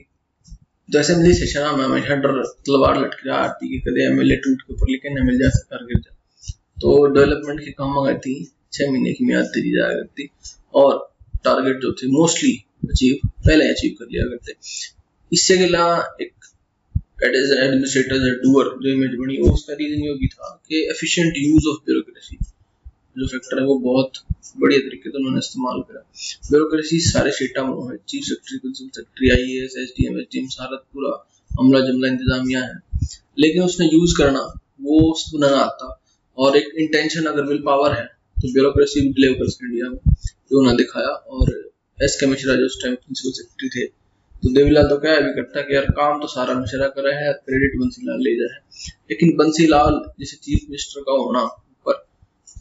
तो 0.88 0.98
असेंबली 0.98 1.32
सेशन 1.34 1.74
में 1.78 1.84
हमेशा 1.84 2.14
डर, 2.16 2.42
तलवार 2.66 3.00
लटक 3.00 3.26
रहा 3.26 3.38
आती 3.38 3.68
कि 3.68 3.78
कदे 3.80 4.06
एमएलए 4.06 4.36
टूट 4.36 4.62
के 4.62 4.74
ऊपर 4.74 4.90
लेकिन 4.90 5.18
एमएलए 5.18 5.38
जा 5.38 5.48
सरकार 5.50 5.84
गिर 5.84 5.98
जाए 5.98 6.16
तो 6.82 6.90
डेवलपमेंट 7.14 7.60
के 7.60 7.70
काम 7.72 7.98
आती 8.00 8.34
छह 8.72 8.90
महीने 8.90 9.12
की 9.12 9.24
म्याद 9.26 9.44
दी 9.54 9.70
जाया 9.76 9.94
करती 9.94 10.28
और 10.74 10.96
टारगेट 11.44 11.80
जो 11.82 11.92
थे 11.92 12.10
मोस्टली 12.12 12.52
अचीव 12.84 13.28
पहले 13.46 13.68
अचीव 13.70 13.94
कर 13.98 14.06
लिया 14.12 14.24
करते। 14.28 14.54
इससे 15.32 15.58
अगला 15.58 15.86
एक 16.22 16.32
एडमिनिस्ट्रेटर 17.24 18.28
डूअर 18.42 18.68
जो 18.82 18.92
इमेज 18.92 19.14
बनी 19.20 19.36
उसका 19.50 19.74
रीजन 19.80 20.04
ये 20.04 20.14
भी 20.18 20.26
था 20.28 20.50
कि 20.68 20.84
एफिशिएंट 20.90 21.34
यूज़ 21.38 21.68
ऑफ़ 21.70 21.78
ब्यूरोक्रेसी 21.86 22.36
जो 23.18 23.26
फैक्टर 23.26 23.60
है 23.60 23.64
वो 23.66 23.78
बहुत 23.80 24.22
बढ़िया 24.60 24.80
तरीके 24.80 25.08
से 25.08 25.12
तो 25.12 25.18
उन्होंने 25.18 25.38
इस्तेमाल 25.38 25.80
करा। 25.88 26.00
ब्यूरोक्रेसी 26.50 26.98
सारे 27.00 27.32
शेटा 27.32 27.62
में 27.64 27.76
है 27.90 27.96
chief 28.08 28.22
secretary 28.24 28.58
principal 28.58 28.90
secretary 28.96 29.30
I 29.30 29.64
S 29.64 29.74
S 29.78 29.92
D 29.96 30.06
M 30.06 30.18
S 30.20 30.26
D 30.32 30.38
M 30.38 30.46
सारा 30.48 30.76
पूरा 30.94 31.10
अमला 31.50 31.80
जमला 31.86 32.08
इंतजामिया 32.08 32.60
है। 32.62 32.76
लेकिन 33.38 33.62
उसने 33.62 33.86
यूज़ 33.86 34.14
करना, 34.18 34.40
वो 34.82 35.00
उसको 35.12 35.38
बनाना 35.38 35.56
आता। 35.56 35.94
और 36.38 36.56
एक 36.56 36.68
इंटेंशन 36.78 37.24
अगर 37.26 37.44
विल 37.44 37.62
पावर 37.66 37.92
है 37.92 38.04
तो 38.36 38.52
ब्यूरोक्रेसी 38.52 39.00
भी 39.00 39.08
डिलीवर 39.10 39.34
कर 39.36 39.48
सकते 39.50 39.66
इंडिया 39.66 39.88
में, 39.90 39.98
जो 40.50 40.58
उन्होंने 40.58 40.76
दिखाया। 40.78 41.08
और 41.08 41.52
एस 41.98 42.16
के 42.20 42.26
मिश्रा 42.26 42.54
जो 42.54 42.66
उस 42.66 42.78
टाइम 42.82 42.94
प्रिंसिपल 42.96 43.32
सेक्रेटरी 43.32 43.68
थे 43.76 43.86
तो 44.42 44.52
देवीलाल 44.54 44.86
तो 44.88 44.96
क्या 44.98 45.14
भी 45.20 45.32
करता 45.34 45.60
कि 45.60 45.74
यार, 45.74 45.84
काम 45.92 46.20
तो 46.20 46.26
सारा 46.28 46.54
मिश्रा 46.54 46.88
कर 46.88 47.02
रहा 47.02 47.20
है 47.20 47.32
क्रेडिट 47.34 47.72
बंसीलाल 47.80 48.20
ले 48.20 48.34
जाए 48.36 48.60
लेकिन 49.10 49.36
बंसीलाल 49.36 50.00
जैसे 50.20 50.36
चीफ 50.38 50.60
मिनिस्टर 50.64 51.00
का 51.00 51.16
होना 51.16 51.48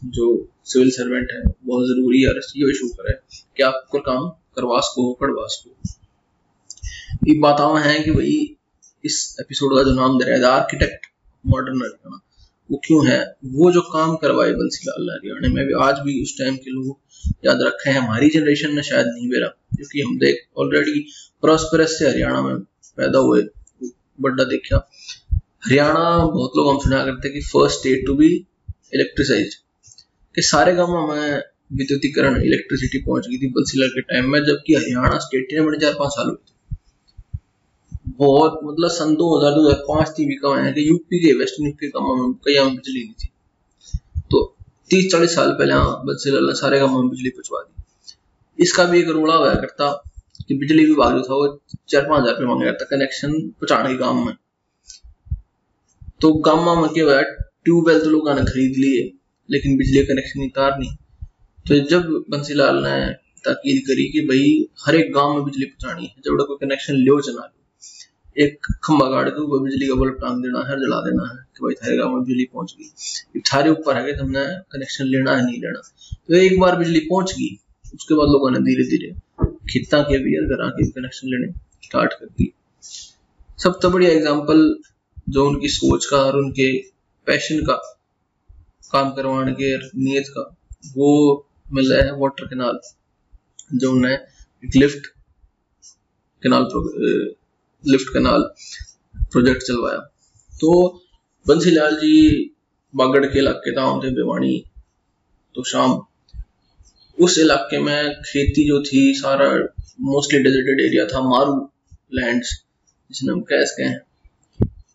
जो 0.06 0.26
सिविल 0.64 0.90
सर्वेंट 0.90 1.28
है, 1.32 1.40
बहुत 1.62 1.86
ज़रूरी 1.86 2.20
है। 2.22 2.30
ये 2.56 2.70
इशू 2.70 2.88
करे 2.90 3.12
कि 3.56 3.62
आप 3.62 3.86
कोई 3.90 4.00
काम 4.00 4.28
करवा 4.56 4.80
सको 4.80 5.12
पढ़वा 5.20 5.46
सको 5.46 5.70
ये 7.28 7.38
बात 7.40 7.60
है 7.84 7.98
कि 8.00 8.10
भाई, 8.10 8.34
इस 9.04 9.36
एपिसोड 9.40 9.76
का 9.76 9.82
जो 9.84 9.94
नाम 9.94 10.18
दे 10.18 10.24
रहा 10.24 10.36
है 10.36 10.54
आर्किटेक्ट 10.54 11.06
मॉडर्न 11.44 11.80
हरियाणा 11.82 12.20
वो 12.70 12.80
क्यों 12.86 13.06
है? 13.06 13.18
वो 13.46 13.70
जो 13.72 13.80
काम 13.82 14.14
करवाए 14.16 14.52
बंसीलाल 14.52 15.10
हरियाणा 15.10 15.48
में 15.54 15.66
भी 15.66 15.72
आज 15.82 16.00
भी 16.00 16.22
उस 16.22 16.34
टाइम 16.38 16.56
के 16.56 16.70
लोग 16.70 16.98
याद 17.46 17.62
रखे 17.62 17.90
हैं। 17.90 18.00
हमारी 18.00 18.28
जनरेशन 18.30 18.74
ने 18.74 18.82
शायद 18.82 19.06
नहीं 19.06 19.28
मेरा 19.28 19.46
क्योंकि 19.76 20.00
हम 20.00 20.18
देख 20.18 20.42
ऑलरेडी 20.58 21.00
प्रॉस्परस 21.42 21.98
से 21.98 22.08
हरियाणा 22.08 22.42
में 22.42 22.58
पैदा 22.98 23.18
हुए, 23.18 23.42
बड़ा 24.20 24.44
देखा। 24.44 24.88
हरियाणा 25.64 26.02
बहुत 26.26 26.52
लोग 26.56 26.70
हम 26.70 26.78
सुना 26.78 27.04
करते 27.04 27.28
कि 27.28 27.40
first 27.42 27.78
state 27.78 28.06
to 28.06 28.14
be 28.14 28.26
electrified 28.94 29.54
कि 30.34 30.42
सारे 30.42 30.74
गाँवों 30.74 31.06
में 31.06 31.42
विद्युतीकरण 31.72 32.40
इलेक्ट्रिसिटी 32.42 32.98
पहुँच 32.98 33.26
गई 33.28 33.38
थी 33.38 33.48
बंसीलाल 33.50 33.88
के 33.88 34.00
टाइम 34.02 34.30
में, 34.32 34.40
जबकि 34.44 34.74
हरियाणा 34.74 35.18
स्टेट 35.18 35.48
ने 35.52 35.60
बड़े 35.60 35.78
चार 35.78 35.94
पाँच 35.98 36.10
साल 36.10 36.26
हुए 36.26 36.36
बहुत 38.18 38.60
मतलब 38.64 38.90
सन 38.90 39.14
दो 39.14 39.26
हज़ार 39.36 39.54
दो 39.54 39.62
हज़ार 39.62 39.80
पाँच 39.88 40.08
थी 40.18 40.24
भी 40.26 40.34
कम 40.34 40.56
है 40.56 40.72
कि 40.72 40.88
यूपी 40.88 41.18
के 41.18 41.32
वेस्टर्न 41.38 41.66
यूपी 41.66 41.86
के 41.86 41.90
में 42.22 42.32
कई 42.46 42.64
में 42.64 42.74
बिजली 42.76 43.02
नहीं 43.04 43.12
थी। 43.14 43.30
तो 44.30 44.44
तीस 44.90 45.10
चालीस 45.12 45.34
साल 45.34 45.50
पहले 45.52 45.74
हाँ 45.74 46.02
ने 46.06 46.54
सारे 46.54 46.78
गाँवों 46.80 47.02
में 47.02 47.10
बिजली 47.10 47.30
पहुंचवा 47.30 47.60
दी। 47.62 48.62
इसका 48.62 48.84
भी 48.84 49.00
एक 49.00 49.08
रोड़ा 49.08 49.34
हुआ 49.34 49.54
करता 49.54 49.90
कि 50.48 50.54
बिजली 50.54 50.84
विभाग 50.84 51.16
जो 51.16 51.22
था, 51.22 51.34
वो 51.34 51.60
चार 51.88 52.02
पाँच 52.02 52.22
हज़ार 52.22 52.34
रुपये 52.34 52.46
मांगा 52.46 52.64
करता 52.64 52.84
कनेक्शन 52.96 53.32
पहुँचाने 53.32 53.88
के 53.88 53.96
गाँव 53.96 54.24
में। 54.24 54.34
तो 56.20 56.32
गाँव 56.32 56.80
में 56.80 56.88
क्या 56.92 57.04
हुआ 57.04 57.20
ट्यूबवेल 57.22 58.00
तो 58.00 58.10
लोगों 58.10 58.34
ने 58.34 58.42
खरीद 58.42 58.78
लिए, 58.78 59.02
लेकिन 59.48 59.76
बिजली 59.76 60.04
कनेक्शन 60.04 60.40
की 60.40 60.48
तार 60.48 60.78
नहीं। 60.78 60.94
तो 61.66 61.78
जब 61.88 62.08
बंसीलाल 62.30 62.82
ने 62.84 62.98
ताकीद 63.44 63.82
करी 63.86 64.08
कि 64.12 64.20
भाई, 64.20 64.66
हर 64.86 64.94
एक 64.94 65.12
गाँव 65.14 65.34
में 65.34 65.44
बिजली 65.44 65.66
पहुंचानी 65.66 66.06
है, 66.06 66.14
जब 66.24 66.46
कोई 66.46 66.66
कनेक्शन 66.66 66.94
लो 66.94 67.20
चला 67.20 67.42
लो 67.42 67.57
एक 68.38 68.66
खंबा 68.84 69.08
गाड़ 69.10 69.28
के 69.28 69.40
ऊपर 69.42 69.62
बिजली 69.62 69.86
का 69.88 69.94
बल्ब 69.94 70.18
टांग 70.20 70.42
देना 70.42 70.58
है, 70.58 70.76
जला 70.80 71.00
देना 71.00 71.22
है 71.30 71.36
कि 71.36 71.64
भाई 71.64 71.74
थारे 71.74 71.96
गाँव 71.96 72.14
में 72.14 72.24
बिजली 72.24 72.44
पहुँच 72.44 72.74
गई। 72.78 73.40
थारे 73.52 73.70
ऊपर 73.70 73.96
है 73.96 74.04
कि 74.06 74.12
तुमने 74.18 74.44
कनेक्शन 74.72 75.04
लेना 75.04 75.36
है, 75.36 75.44
नहीं 75.46 75.60
लेना। 75.60 75.80
तो 76.28 76.34
एक 76.34 76.60
बार 76.60 76.76
बिजली 76.76 77.00
पहुँच 77.00 77.32
गई, 77.38 77.48
उसके 77.94 78.14
बाद 78.14 78.28
लोगों 78.28 78.50
ने 78.50 78.58
धीरे 78.58 78.84
धीरे 78.90 79.14
खिता 79.70 80.02
के 80.02 80.18
भी 80.18 80.36
घर 80.46 80.62
आके 80.66 80.90
कनेक्शन 80.90 81.28
लेने 81.28 81.52
स्टार्ट 81.84 82.12
कर 82.12 82.26
दी 82.26 82.52
सबसे 83.62 83.88
बढ़िया 83.88 84.10
एग्ज़ाम्पल 84.10 84.62
जो 85.28 85.46
उनकी 85.46 85.68
सोच 85.68 86.06
का 86.06 86.16
और 86.16 86.36
उनके 86.36 86.72
पैशन 87.26 87.64
का, 87.64 87.74
काम 88.92 89.10
करवाने 89.12 89.52
के 89.52 89.76
नियत 89.78 90.28
का, 90.28 90.42
वो 90.96 91.46
मिल 91.74 91.92
रहा 91.92 92.04
है 92.04 92.18
वाटर 92.20 92.46
कैनाल 92.46 92.80
जो 93.74 93.92
उन्हें 93.92 94.12
एक 94.12 94.76
lift 94.76 95.06
canal 96.42 96.64
lift 97.84 98.12
canal 98.14 98.42
project 99.32 99.62
चलवाया। 99.62 99.98
तो 100.52 100.70
बंसी 101.46 101.70
लाल 101.70 101.94
जी 101.96 102.14
बागड़ 102.94 103.24
के 103.26 103.38
इलाके 103.38 103.72
थे 103.72 104.10
भिवानी। 104.12 104.62
तो 105.54 105.62
शाम 105.64 106.00
उस 107.18 107.38
इलाके 107.38 107.78
में 107.78 108.14
खेती 108.22 108.66
जो 108.68 108.80
थी, 108.82 109.14
सारा 109.14 109.48
मोस्टली 110.02 110.38
डेजर्टेड 110.38 110.80
एरिया 110.80 111.06
था, 111.06 111.20
मारू 111.20 111.54
लैंड्स 112.14 112.50
जिसे 113.10 113.30
हम 113.32 113.40
कह 113.42 113.64
सकते 113.64 113.82
हैं 113.82 113.98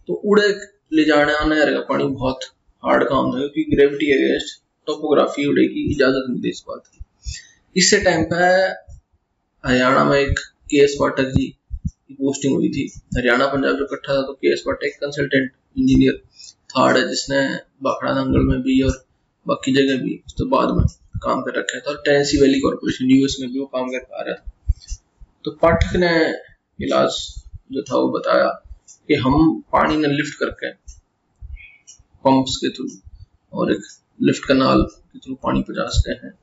तो 0.07 0.13
उड़े 0.25 0.47
ले 0.93 1.03
जाने 1.05 1.33
आने 1.35 1.55
का 1.65 1.79
पानी 1.81 2.03
बहुत 2.05 2.39
हार्ड 2.83 3.03
काम 3.03 3.31
था, 3.31 3.37
क्योंकि 3.37 3.63
ग्रेविटी 3.75 4.11
अगेंस्ट 4.13 4.61
टोपोग्राफी 4.87 5.45
उड़े 5.47 5.65
की 5.65 5.91
इजाज़त 5.91 6.25
नहीं 6.29 6.41
दे 6.41 6.49
इस 6.49 6.63
बात 6.67 6.83
की। 6.87 6.99
इससे 7.75 7.99
टाइम 8.01 8.23
पे 8.25 8.45
हरियाणा 9.63 10.03
में 10.03 10.17
एक 10.19 10.39
के 10.69 10.83
एस 10.83 10.95
पाठक 10.99 11.29
जी 11.29 11.47
की 12.13 12.15
पोस्टिंग 12.15 12.55
हुई 12.55 12.69
थी। 12.71 12.89
हरियाणा 13.17 13.47
पंजाब 13.47 13.77
जो 13.77 13.85
इकट्ठा 13.85 14.13
था 14.13 14.21
तो 14.21 14.33
K 14.35 14.53
S 14.53 14.63
Pathak 14.65 14.97
consultant 15.01 15.51
engineer 15.77 16.21
third 16.71 16.97
है 16.97 17.07
जिसने 17.09 17.39
बाखड़ा 17.83 18.11
नंगल 18.13 18.43
में 18.47 18.61
भी 18.61 18.81
और 18.81 19.03
बाकी 19.45 19.73
जगह 19.73 20.01
भी 20.03 20.13
तो 20.37 20.45
बाद 20.49 20.69
में 20.77 20.85
काम 21.23 21.41
कर 21.41 21.57
रखा 21.57 21.79
था 21.79 21.89
और 21.91 22.01
टेनेसी 22.05 22.41
वैली 22.41 22.59
कॉर्पोरेशन 22.59 23.11
यूएस 23.11 23.37
में 23.41 23.49
भी 23.51 23.59
वो 23.59 23.65
काम 23.73 23.89
कर 23.89 24.03
पा 24.11 24.21
रहा 24.21 24.35
था। 24.35 24.97
तो 25.45 25.51
पाठक 25.61 25.95
ने 25.95 26.11
इलाज 26.79 27.17
जो 27.71 27.81
था 27.81 27.97
वो 27.97 28.09
बताया 28.09 28.47
कि 29.07 29.15
हम 29.15 29.33
पानी 29.73 29.97
में 29.97 30.07
लिफ्ट 30.09 30.39
करके 30.39 30.71
पंप्स 32.25 32.55
के 32.57 32.69
थ्रू 32.69 32.87
और 33.53 33.71
एक 33.71 33.81
लिफ्ट 34.21 34.47
कनाल 34.47 34.81
के 34.81 35.19
थ्रू 35.19 35.35
पानी 35.43 35.61
पहुँचा 35.61 35.87
सकते 35.89 36.25
हैं। 36.25 36.33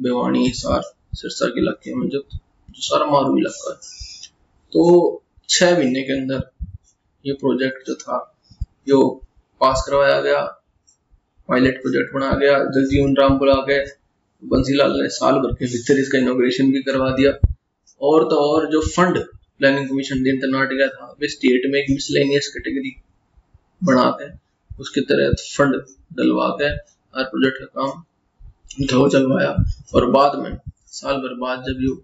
बेवानी 0.00 0.46
हिसार, 0.46 0.82
सिरसा 1.14 1.46
के 1.48 1.60
इलाके 1.60 1.94
में 1.94 2.08
जो 2.08 2.20
जो 2.28 2.82
सारा 2.82 3.06
मारू 3.06 3.36
इलाका 3.38 3.70
है। 3.70 3.78
तो 4.72 4.82
छह 5.48 5.76
महीने 5.78 6.02
के 6.02 6.12
अंदर 6.12 6.40
ये 7.24 7.32
प्रोजेक्ट 7.34 7.86
जो 7.86 7.94
था, 7.94 8.16
जो 8.88 9.08
पास 9.60 9.84
करवाया 9.88 10.20
गया 10.20 10.40
पायलट 11.48 11.80
प्रोजेक्ट 11.82 12.14
बनाया 12.14 12.32
गया 12.32 12.58
जगजीवन 12.66 13.14
राम 13.16 13.38
बुला 13.38 13.54
के 13.68 13.78
बंसीलाल 14.42 15.00
ने 15.02 15.08
साल 15.10 15.34
भर 15.34 15.52
के 15.52 15.66
भीतर 15.66 15.98
इसका 16.00 16.18
इनोग्रेशन 16.18 16.70
भी 16.72 16.82
करवा 16.82 17.10
दिया। 17.10 17.32
और 18.00 18.24
तो 18.24 18.36
और 18.48 18.66
जो 18.70 18.80
फंड 18.86 19.18
प्लानिंग 19.18 19.88
कमीशन 19.88 20.22
दिन 20.22 20.40
गया 20.66 20.88
था, 20.88 21.16
वे 21.20 21.28
स्टेट 21.28 21.62
में 21.72 21.78
एक 21.80 21.90
मिसलेनियस 21.90 22.48
कैटेगरी 22.48 22.94
बना 23.82 24.04
के 24.20 24.30
उसके 24.80 25.00
तहत 25.02 25.44
फंड 25.56 25.74
डलवा 26.16 26.48
के 26.60 26.64
हर 26.64 27.24
प्रोजेक्ट 27.24 27.58
का 27.58 27.66
काम 27.76 28.86
धो 28.86 29.08
चलवाया। 29.08 29.56
और 29.94 30.10
बाद 30.10 30.38
में, 30.38 30.58
साल 30.88 31.16
भर 31.16 31.34
बाद 31.40 31.64
जब 31.68 31.82
ये 31.82 31.94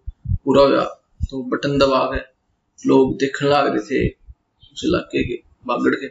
पूरा 0.44 0.62
हुआ 0.62 0.84
तो 1.30 1.42
बटन 1.50 1.78
दबा 1.78 2.04
के 2.06 2.32
लोग 2.80 3.16
देखने 3.18 3.48
लग 3.48 3.66
रहे 3.66 3.80
थे 3.80 4.08
उस 4.72 4.82
इलाके 4.84 5.22
के, 5.24 5.36
बागड़ 5.66 5.94
के। 5.94 6.08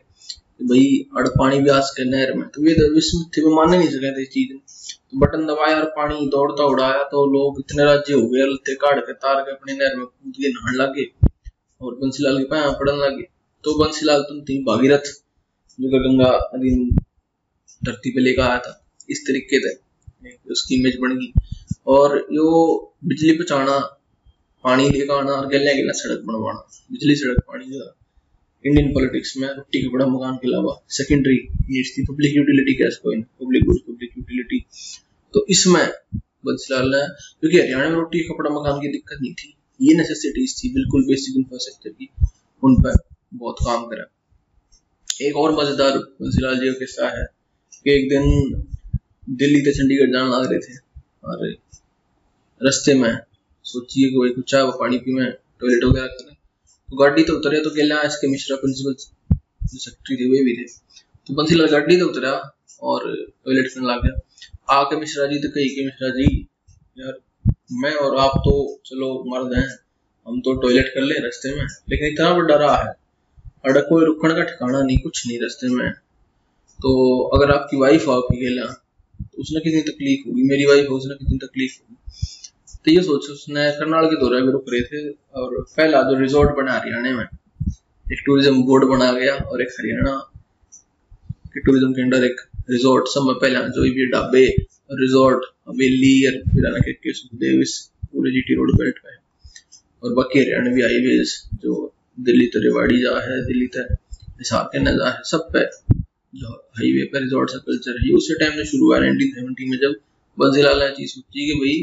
भाई 0.66 0.86
अड़ 1.18 1.28
पानी 1.30 1.60
भी 1.60 1.70
आ 1.70 1.80
सके 1.82 2.04
नहर 2.06 2.34
में। 2.34 2.48
तो 2.50 2.68
ये 2.68 2.74
विस्मित 2.90 3.38
थे 3.38 3.42
वो 3.42 3.56
मान 3.56 3.70
नहीं 3.72 3.88
सके 3.90 4.12
थे 4.14 4.26
चीज़ 4.28 4.54
तो 4.54 5.20
बटन 5.20 5.46
दबाया 5.46 5.78
और 5.78 5.86
पानी 5.96 6.26
दौड़ता 6.28 6.66
उड़ाया 6.66 7.04
तो 7.06 7.26
लोग 7.32 7.60
इतने 7.60 7.84
राज्य 7.86 8.14
हो 8.14 8.28
गए 8.28 8.46
लते 8.52 8.76
काट 8.76 9.00
के, 9.00 9.14
तार 9.14 9.42
के 9.42 9.52
अपने 9.52 9.74
नहर 9.74 9.96
में 9.98 10.06
कूद 10.06 10.34
के 10.34 10.50
नहाने 10.50 10.78
लगे 10.78 11.06
और 11.82 11.96
बंसीलाल 11.96 12.38
के 12.38 12.44
पाया 12.46 12.70
पड़ने 12.74 12.98
लगे। 13.00 13.24
तो 13.64 13.78
बंसीलाल 13.80 14.22
तुम 14.22 14.42
थी 14.44 14.58
भागीरथ, 14.64 15.06
जो 15.80 16.00
गंगा 16.00 16.32
नदी 16.56 16.72
धरती 17.82 18.12
पे 18.12 18.22
लेकर 18.22 18.42
आया 18.42 18.58
था, 18.60 18.80
इस 19.10 19.22
तरीके 19.28 19.60
से 19.62 19.76
उसकी 20.52 20.76
इमेज 20.76 20.98
बन 21.02 21.18
गई। 21.18 21.32
और 21.88 22.18
यो 22.32 22.48
बिजली 23.06 23.34
पहुंचाना 23.34 23.78
पानी 24.64 24.90
लेकर 24.90 25.14
आना 25.14 25.32
और 25.32 25.48
गले 25.48 25.74
गले 25.74 25.94
सड़क 25.94 26.24
बनवाना 26.26 26.68
बिजली 26.92 27.16
सड़क 27.16 27.44
पानी 27.48 27.72
जो 27.72 27.94
इंडियन 28.66 28.94
पॉलिटिक्स 28.94 29.38
में 29.38 29.48
रोटी 29.48 29.82
कपड़ा 29.88 30.06
मकान 30.06 30.36
के 30.36 30.48
अलावा 30.48 30.76
सेकेंडरी 30.98 31.38
नीड्स 31.70 31.98
थी 31.98 32.06
पब्लिक 32.06 32.36
यूटिलिटी 32.36 32.74
कैसे 32.74 33.02
कोई 33.04 33.22
पब्लिक 33.42 33.66
गुड्स 33.66 33.82
पब्लिक 33.88 34.18
यूटिलिटी 34.18 34.66
तो 35.34 35.46
इसमें 35.50 35.86
बंसीलाल 36.46 36.90
ने 36.90 37.02
क्योंकि 37.42 37.58
हरियाणा 37.60 37.90
में 37.90 37.96
रोटी 37.96 38.20
कपड़ा 38.20 38.50
मकान 38.50 38.80
की 38.82 38.88
दिक्कत 38.88 39.18
नहीं 39.22 39.34
थी. 39.34 39.54
ये 39.82 39.94
नेसेसिटीज 39.94 40.56
थी, 40.58 40.70
बिल्कुल 40.74 41.06
बेसिक 41.08 41.38
इंफ्रास्ट्रक्चर 41.38 41.90
की, 41.90 42.10
उन 42.64 42.76
पर 42.82 42.98
बहुत 43.34 43.56
काम 43.66 43.86
करा. 43.86 44.06
एक 45.22 45.38
और 45.38 45.52
मज़ेदार 45.52 45.98
बंसीलाल 45.98 46.60
जी 46.60 46.68
का 46.68 46.80
किस्सा 46.80 47.08
है 47.18 47.26
कि 47.86 47.92
एक 47.92 48.10
दिन 48.10 48.26
दिल्ली 49.38 49.62
से 49.66 49.72
चंडीगढ़ 49.72 50.12
जाने 50.12 50.30
लग 50.30 50.52
रहे 50.52 50.60
थे 50.60 50.78
और 51.24 51.56
रस्ते 52.62 52.94
में 52.94 53.12
सोचिए 53.66 54.10
कि 54.10 54.18
भाई 54.18 54.30
कुछ 54.30 54.52
चाय 54.52 54.64
पानी 54.80 54.98
पी 54.98 55.14
में 55.14 55.26
टॉयलेट 55.32 55.84
वगैरह 55.84 56.08
करें 56.08 56.36
तो 56.90 56.98
गाड़ी 56.98 57.24
तो 57.24 57.34
उतरे 57.34 57.60
तो 57.60 57.70
गया 57.70 58.02
इसके 58.02 58.28
मिश्रा 58.28 58.56
प्रिंसिपल 58.56 58.94
जो 58.94 59.78
सेक्रेटरी 59.80 60.16
थे 60.18 60.30
वे 60.30 60.44
भी 60.44 60.56
थे। 60.58 60.68
तो 61.28 61.34
बंसीलाल 61.34 61.68
गाड़ी 61.68 62.00
तो 62.00 62.08
उतरा 62.08 62.32
और 62.84 63.06
टॉयलेट 63.46 63.68
करने 63.68 63.88
लग 63.88 64.04
गया। 64.04 64.76
आके 64.80 64.96
मिश्रा 64.96 65.26
जी 65.26 65.40
तो 65.40 65.50
कही 65.50 65.70
कि 65.70 65.86
मिश्रा 65.86 66.10
जी, 66.10 66.48
यार, 66.98 67.14
मैं 67.74 67.94
और 67.96 68.18
आप 68.18 68.38
तो 68.38 68.54
चलो 68.86 69.08
मर्द 69.28 69.54
हैं 69.54 69.68
हम 70.28 70.40
तो 70.42 70.54
टॉयलेट 70.62 70.92
कर 70.96 71.02
ले 71.02 71.20
रास्ते 71.20 71.56
में, 71.56 71.66
लेकिन 71.90 72.08
इतना 72.08 72.34
बड़ा 72.34 72.56
रहा 72.56 72.78
है। 72.78 72.94
अड़ा 73.66 73.82
कोई 73.82 74.06
रुकने 74.06 74.34
का 74.36 74.44
ठिकाना 74.44 74.82
नहीं, 74.82 74.98
कुछ 74.98 75.28
नहीं 75.28 75.40
रास्ते 75.40 75.68
में। 75.70 75.92
तो 76.80 76.92
अगर 77.36 77.52
आपकी 77.52 77.78
वाइफ 77.78 78.10
आपकी 78.10 78.38
गेला 78.38 78.66
तो 78.66 79.42
उसने 79.42 79.60
कितनी 79.60 79.82
तकलीफ़ 79.82 80.28
होगी? 80.28 80.44
मेरी 80.44 80.66
वाइफ 80.66 80.90
हो 80.90 80.96
उसने 80.96 81.16
कितनी 81.16 81.38
तकलीफ़ 81.38 81.78
होगी? 81.80 81.96
तो 82.86 82.92
ये 82.92 83.02
सोचो 83.04 83.34
उसने 83.34 83.70
करनाल 83.80 84.06
के 84.06 84.16
दौरे 84.22 84.42
में 84.42 84.52
रुक 84.54 84.66
रहे 84.70 84.82
थे 84.88 85.10
और 85.42 85.56
पहला 85.78 86.02
जो 86.04 86.18
रिजॉर्ट 86.20 86.56
बना 86.58 86.74
हरियाणा 86.74 87.12
में 87.18 87.24
एक 87.24 88.24
टूरिज़्म 88.26 88.64
बोर्ड 88.64 88.86
बना 88.90 89.12
गया 89.14 89.36
और 89.36 89.62
एक 89.62 89.70
हरियाणा 89.80 90.16
के 91.54 91.60
टूरिज़्म 91.60 91.94
के 91.94 92.02
अंडर 92.02 92.26
एक 92.26 92.42
रिजॉर्ट 92.70 93.08
सब 93.08 93.28
में 93.28 93.36
पहला 93.36 93.62
जो 93.78 93.82
भी 93.96 94.10
ढाबे 94.12 94.46
रिजॉर्ट 95.04 95.46
हवेली 95.70 96.14
और 96.28 96.38
फिर 96.50 96.80
के, 96.80 96.94
के 96.94 97.14
सुखदेव 97.14 97.62
इस 97.62 97.80
पूरे 98.06 98.32
जीटी 98.32 98.56
रोड 98.56 98.76
बेल्ट 98.78 99.00
पे 99.06 99.16
और 100.04 100.14
बाकी 100.14 100.40
हरियाणवी 100.40 100.82
हाईवेज 100.82 101.36
जो 101.64 101.80
दिल्ली 102.20 102.48
तो 102.48 102.60
रेवाड़ी 102.60 103.02
जा 103.02 103.18
है 103.28 103.42
दिल्ली 103.46 103.68
तक 103.78 103.98
हिसार 104.40 104.70
के 104.74 104.80
न 104.80 104.98
जा 104.98 105.10
है 105.10 105.22
सब 105.26 105.50
पे 105.54 105.66
जो 106.40 106.54
हाईवे 106.78 107.04
पे 107.14 107.20
रिजॉर्ट 107.20 107.52
का 107.52 107.58
कल्चर 107.68 108.06
है। 108.06 108.14
उसी 108.16 108.40
टाइम 108.40 108.52
से 108.52 108.66
शुरू 108.66 108.86
हुआ 108.86 109.00
नाइनटीन 109.00 109.70
में 109.70 109.78
जब 109.78 110.00
बंसीलाल 110.38 110.80
ने 110.80 110.90
चीज़ 110.90 111.12
सोची 111.12 111.48
कि 111.48 111.60
भाई 111.60 111.76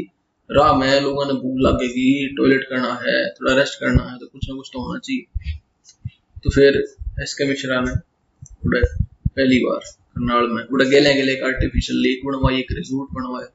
राह 0.50 0.72
में 0.76 1.00
लोगों 1.00 1.24
ने 1.26 1.32
भूख 1.32 1.56
लगेगी 1.60 2.34
टॉयलेट 2.36 2.64
करना 2.70 2.92
है, 3.02 3.18
थोड़ा 3.30 3.52
रेस्ट 3.54 3.80
करना 3.80 4.02
है 4.02 4.18
तो 4.18 4.26
कुछ 4.26 4.48
ना 4.48 4.54
कुछ 4.56 4.70
तो 4.72 4.80
होना 4.80 4.98
चाहिए। 4.98 5.58
तो 6.44 6.50
फिर 6.50 6.76
एस 7.22 7.34
के 7.34 7.44
मिश्रा 7.44 7.80
ने 7.80 7.92
उड़े 8.66 8.80
पहली 8.80 9.58
बार 9.58 9.78
करनाल 9.78 10.48
में, 10.48 10.62
उड़े 10.64 10.86
गेले 10.86 11.14
गेले 11.14 11.32
एक 11.32 11.42
आर्टिफिशियल 11.44 11.98
लेक 11.98 12.26
बनवाई, 12.26 12.58
एक 12.58 12.72
रिजोर्ट 12.72 13.10
बनवाया 13.12 13.48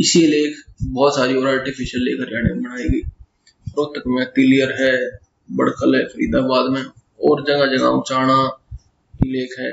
इसी 0.00 0.26
लेक 0.26 0.56
बहुत 0.82 1.16
सारी 1.16 1.34
और 1.34 1.48
आर्टिफिशियल 1.48 2.04
लेक 2.04 2.20
हरियाणा 2.20 2.54
में 2.54 2.62
बनाई 2.62 2.88
गई। 2.88 3.00
रोहतक 3.68 4.02
में 4.06 4.24
तिलियर 4.26 4.72
है 4.72 4.94
बड़कल 5.48 5.94
है, 5.96 6.04
फरीदाबाद 6.04 6.70
में, 6.72 6.82
और 7.20 7.42
जगह 7.42 7.66
जगह 7.76 7.86
उचाणा 7.86 8.36
की 9.14 9.30
लेक 9.32 9.58
है, 9.58 9.70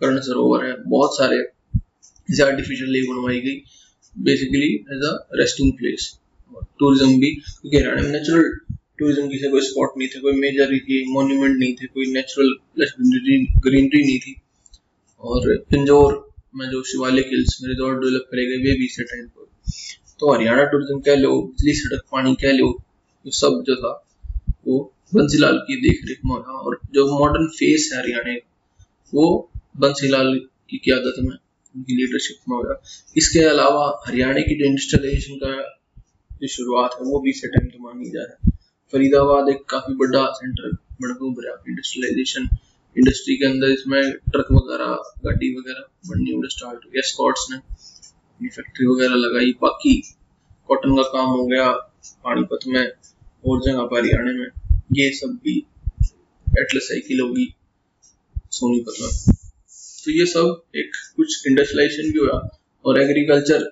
कर्ण 0.00 0.20
सरोवर 0.20 0.64
है, 0.64 0.72
बहुत 0.86 1.16
सारे 1.16 1.38
ऐसे 2.28 2.42
आर्टिफिशियल 2.42 2.90
लेक 2.90 3.08
बनवाई 3.10 3.40
गई। 3.40 3.62
Basically 4.18 4.72
as 4.92 5.04
a 5.04 5.12
resting 5.38 5.72
place 5.78 6.12
और 6.52 6.64
टूरिज़्म 6.78 7.18
भी, 7.20 7.30
क्योंकि 7.30 7.76
हरियाणा 7.76 8.02
में 8.02 8.10
नेचुरल 8.10 8.50
टूरिज़्म 8.98 9.28
की 9.28 9.38
से 9.38 9.50
कोई 9.50 9.60
स्पॉट 9.62 9.98
नहीं 9.98 10.08
थे, 10.08 10.20
कोई 10.20 10.32
मेजर 10.40 10.78
थी 10.78 11.04
मॉन्यूमेंट 11.12 11.56
नहीं 11.58 11.74
थे, 11.74 11.86
कोई 11.86 12.06
नेचुरल 12.12 12.54
ग्रीनरी 12.78 14.02
नहीं 14.02 14.18
थी। 14.18 14.34
और 15.22 15.56
पिंजौर 15.70 16.24
में 16.56 16.68
जो 16.70 16.82
शिवालिक 16.84 17.26
हिल्स 17.26 17.58
में 17.62 17.68
रिजॉर्ट 17.68 18.00
डेवलप 18.00 18.26
करे 18.30 18.44
गए, 18.46 18.56
वे 18.56 18.74
भी 18.78 18.84
इसी 18.84 19.02
टाइम 19.04 19.26
पर। 19.26 19.46
तो 20.20 20.32
हरियाणा 20.32 20.64
टूरिज़्म 20.64 21.00
कह 21.00 21.16
लो 21.16 21.40
बिजली 21.42 21.72
सड़क 21.74 22.02
पानी 22.12 22.34
कह 22.34 22.52
लो, 22.52 22.68
ये 23.26 23.32
सब 23.32 23.62
जो 23.66 23.76
था, 23.76 23.92
वो 24.66 24.78
बंसीलाल 25.14 25.58
की 25.66 25.76
देख 25.82 26.00
रेख 26.08 26.20
में 26.26 26.34
और 26.36 26.78
जो 26.94 27.06
मॉडर्न 27.18 27.46
फेस 27.48 27.90
है 27.92 27.98
हरियाणा, 27.98 28.34
वो 29.12 29.50
बंसीलाल 29.78 30.34
की 30.70 30.78
क्यादत 30.84 31.14
में 31.18 31.36
उनकी 31.76 31.96
लीडरशिप 31.96 32.48
में 32.48 32.56
हो 32.56 32.62
रहा। 32.62 32.82
इसके 33.16 33.40
अलावा 33.44 33.84
हरियाणा 34.06 34.40
की 34.40 34.58
जो 34.58 34.64
इंडस्ट्रियलाइजेशन 34.64 35.34
का 35.34 35.52
जो 36.32 36.48
शुरुआत 36.48 36.90
है, 36.92 37.06
वो 37.06 37.20
भी 37.20 37.30
इसे 37.30 37.48
टाइम 37.48 37.68
तो 37.68 37.84
मानी 37.84 38.10
जा 38.10 38.22
रहा 38.22 38.36
है। 38.44 38.56
फरीदाबाद 38.92 39.48
एक 39.48 39.64
काफ़ी 39.68 39.94
बड़ा 39.94 40.24
सेंटर 40.32 40.70
बनकर 40.70 41.24
उभरा 41.24 41.62
इंडस्ट्रियलाइजेशन 41.68 42.48
इंडस्ट्री 42.96 43.36
के 43.36 43.46
अंदर 43.46 43.68
इसमें 43.68 44.02
ट्रक 44.02 44.46
वगैरह, 44.52 44.92
गाड़ी 45.24 45.54
वगैरह 45.54 45.84
बननी 46.08 46.32
उड़े 46.32 46.48
स्टार्ट 46.48 46.84
हो 46.84 46.90
गया 46.90 47.02
स्कॉट्स 47.08 47.46
ने 47.50 47.56
अपनी 47.56 48.48
फैक्ट्री 48.48 48.86
वगैरह 48.86 49.14
लगाई। 49.16 49.52
बाकी 49.62 49.94
कॉटन 50.68 50.96
का 50.96 51.02
काम 51.02 51.26
हो 51.26 51.46
गया 51.46 51.70
पानीपत 52.24 52.66
में 52.66 52.80
और 52.80 53.60
जगह 53.62 53.84
पर 53.84 53.98
हरियाणा 53.98 54.32
में। 54.32 54.48
ये 54.92 55.10
सब 55.12 55.38
भी 55.44 55.56
एटलस 56.46 56.88
साइकिल 56.88 57.20
होगी 57.20 57.52
सोनीपत 58.50 59.02
में। 59.02 59.37
तो 60.08 60.12
ये 60.12 60.26
सब 60.26 60.62
एक 60.76 60.90
कुछ 61.16 61.46
इंडस्ट्रियलाइजेशन 61.46 62.12
भी 62.12 62.18
हुआ 62.18 62.58
और 62.84 63.00
एग्रीकल्चर 63.00 63.64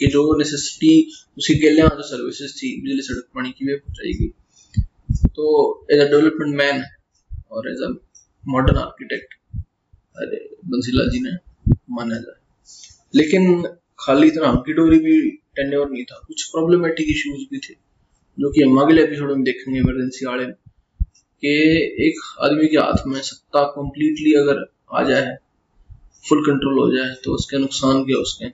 कि 0.00 0.06
जो 0.06 0.38
नेसेसिटी 0.38 1.12
उसकी 1.38 1.54
गलियाँ 1.54 1.88
जो 1.88 2.02
सर्विसेज़ 2.02 2.52
थी, 2.52 2.82
बिजली, 2.82 3.02
सड़क, 3.02 3.28
पानी 3.34 3.50
की 3.50 3.66
वे 3.66 3.74
पहुंचाई 3.74 4.12
गई। 4.12 4.28
तो 5.26 5.86
एज 5.92 5.98
अ 5.98 6.10
डेवलपमेंट 6.10 6.56
मैन 6.56 6.84
और 7.50 7.70
एज 7.70 7.76
अ 7.76 8.06
मॉडर्न 8.48 8.76
आर्किटेक्ट 8.76 9.34
अरे, 10.16 10.56
बंसीलाल 10.66 11.10
जी 11.10 11.20
ने 11.20 11.30
माना 11.90 12.18
जाए। 12.18 12.40
लेकिन 13.14 13.62
खाली 13.98 14.26
इतना 14.26 14.48
हंकी 14.48 14.72
डोरी 14.72 14.98
भी 14.98 15.30
टेन्योर 15.30 15.90
नहीं 15.90 16.04
था। 16.04 16.24
कुछ 16.26 16.44
प्रॉब्लमेटिक 16.44 17.06
इश्यूज़ 17.08 17.40
भी 17.40 17.58
थे, 17.58 17.74
जो 18.40 18.50
कि 18.50 18.62
हम 18.62 18.80
अगले 18.80 19.04
एपिसोड 19.04 19.30
में 19.30 19.42
देखेंगे 19.42 19.80
इमरजेंसी 19.80 20.26
वाले। 20.26 20.46
कि 21.40 21.58
एक 22.08 22.36
आदमी 22.40 22.68
के 22.68 22.76
हाथ 22.76 23.06
में 23.06 23.20
सत्ता 23.20 23.62
कंप्लीटली 23.62 24.32
अगर 24.32 24.75
आ 24.90 25.02
जाए 25.02 25.36
फुल 26.28 26.40
कंट्रोल 26.46 26.78
हो 26.78 26.96
जाए 26.96 27.14
तो 27.14 27.34
उसके 27.34 27.58
नुकसान 27.58 28.04
क्या 28.04 28.18
उसके? 28.18 28.48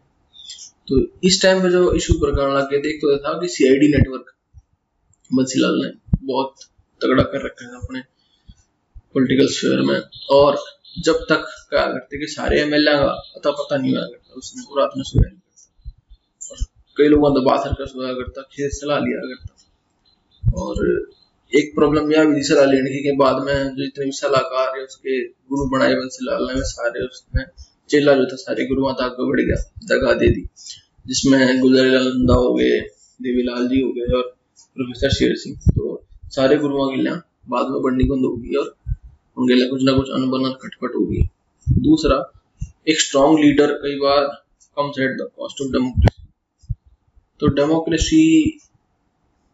तो 0.89 1.01
इस 1.25 1.43
टाइम 1.43 1.62
पे 1.62 1.71
जो 1.71 1.93
इशू 1.93 2.15
पर 2.15 2.35
करने 2.37 2.55
लग 2.55 2.71
गए 2.71 2.79
थे 2.79 2.93
तो 2.99 3.19
था 3.19 3.33
कि 3.41 3.49
सीआईडी 3.49 3.89
नेटवर्क 3.89 4.35
बंसीलाल 5.31 5.81
ने 5.85 5.91
बहुत 6.27 6.55
तगड़ा 7.01 7.23
कर 7.23 7.45
रखा 7.45 7.65
है 7.65 7.77
अपने 7.77 8.01
पॉलिटिकल 9.15 9.47
स्फीयर 9.47 9.81
में। 9.81 10.01
और 10.31 10.59
जब 11.05 11.15
तक 11.15 11.45
क्या 11.69 11.87
करते 11.87 12.19
कि 12.19 12.27
सारे 12.27 12.61
एमएलए 12.61 12.93
का 12.93 13.12
पता 13.37 13.51
पता 13.51 13.77
नहीं 13.77 13.93
हुआ 13.93 14.03
करता, 14.03 14.35
उसने 14.35 14.62
पूरा 14.62 14.85
अपने 14.85 15.03
सोया 15.03 15.29
नहीं 15.29 15.39
करता। 15.39 15.91
और 16.51 16.59
कई 16.97 17.09
लोगों 17.09 17.31
ने 17.31 17.41
बात 17.41 17.75
कर 17.79 17.87
सोया 17.87 18.12
करता 18.12 18.43
खेत 18.43 18.71
सलाह 18.73 18.99
लिया 18.99 19.21
करता। 19.21 20.61
और 20.62 20.77
एक 21.56 21.75
प्रॉब्लम 21.75 22.12
यह 22.12 22.25
भी 22.25 22.42
सलाह 22.42 22.64
लेने 22.64 22.90
की 22.90 23.16
बाद 23.16 23.42
में 23.42 23.54
जो 23.54 23.85
जितने 23.85 24.04
भी 24.04 24.12
सलाहकार 24.12 24.78
है, 24.78 24.85
उसके 24.85 25.25
गुरु 25.25 25.68
बनाए 25.68 25.94
बंसीलाल 25.94 26.44
ने 26.44 26.62
सारे 26.62 27.04
उसने 27.04 27.44
चेला 27.90 28.14
जो 28.14 28.25
था, 28.25 28.37
सारे 28.37 28.66
गुरुओं 28.66 28.92
तक 28.92 29.02
आगे 29.02 29.26
बढ़ 29.28 29.40
गया 29.40 29.56
जगह 29.85 30.14
दे 30.14 30.28
दी। 30.28 30.47
जिसमें 31.06 31.61
गुजर 31.61 31.85
नंदा 31.85 32.35
हो 32.35 32.54
गए, 32.54 32.80
देवीलाल 33.23 33.68
जी 33.68 33.80
हो 33.80 33.92
गए 33.92 34.16
और 34.16 34.23
प्रोफेसर 34.76 35.11
शेर 35.11 35.37
सिंह। 35.37 35.56
तो 35.56 36.06
सारे 36.25 36.56
गुरुओं 36.56 36.90
के 36.90 36.97
लिए 36.97 37.12
बाद 37.49 37.66
में 37.68 37.82
बढ़नी 37.82 38.04
बंद 38.04 38.25
होगी 38.25 38.54
और 38.54 38.76
उनके 39.38 39.54
लिए 39.54 39.68
कुछ 39.68 39.82
ना 39.82 39.92
कुछ 39.92 40.11
अनबन 40.11 40.52
खटपट 40.52 40.94
होगी। 40.97 41.23
दूसरा, 41.68 42.32
एक 42.88 43.00
स्ट्रॉन्ग 43.00 43.38
लीडर 43.38 43.73
कई 43.73 43.94
बार 43.94 44.26
comes 44.76 45.00
at 45.00 45.11
the 45.11 45.28
cost 45.37 45.62
of 45.62 45.68
democracy 45.68 46.25
तो 47.40 47.47
डेमोक्रेसी 47.47 48.50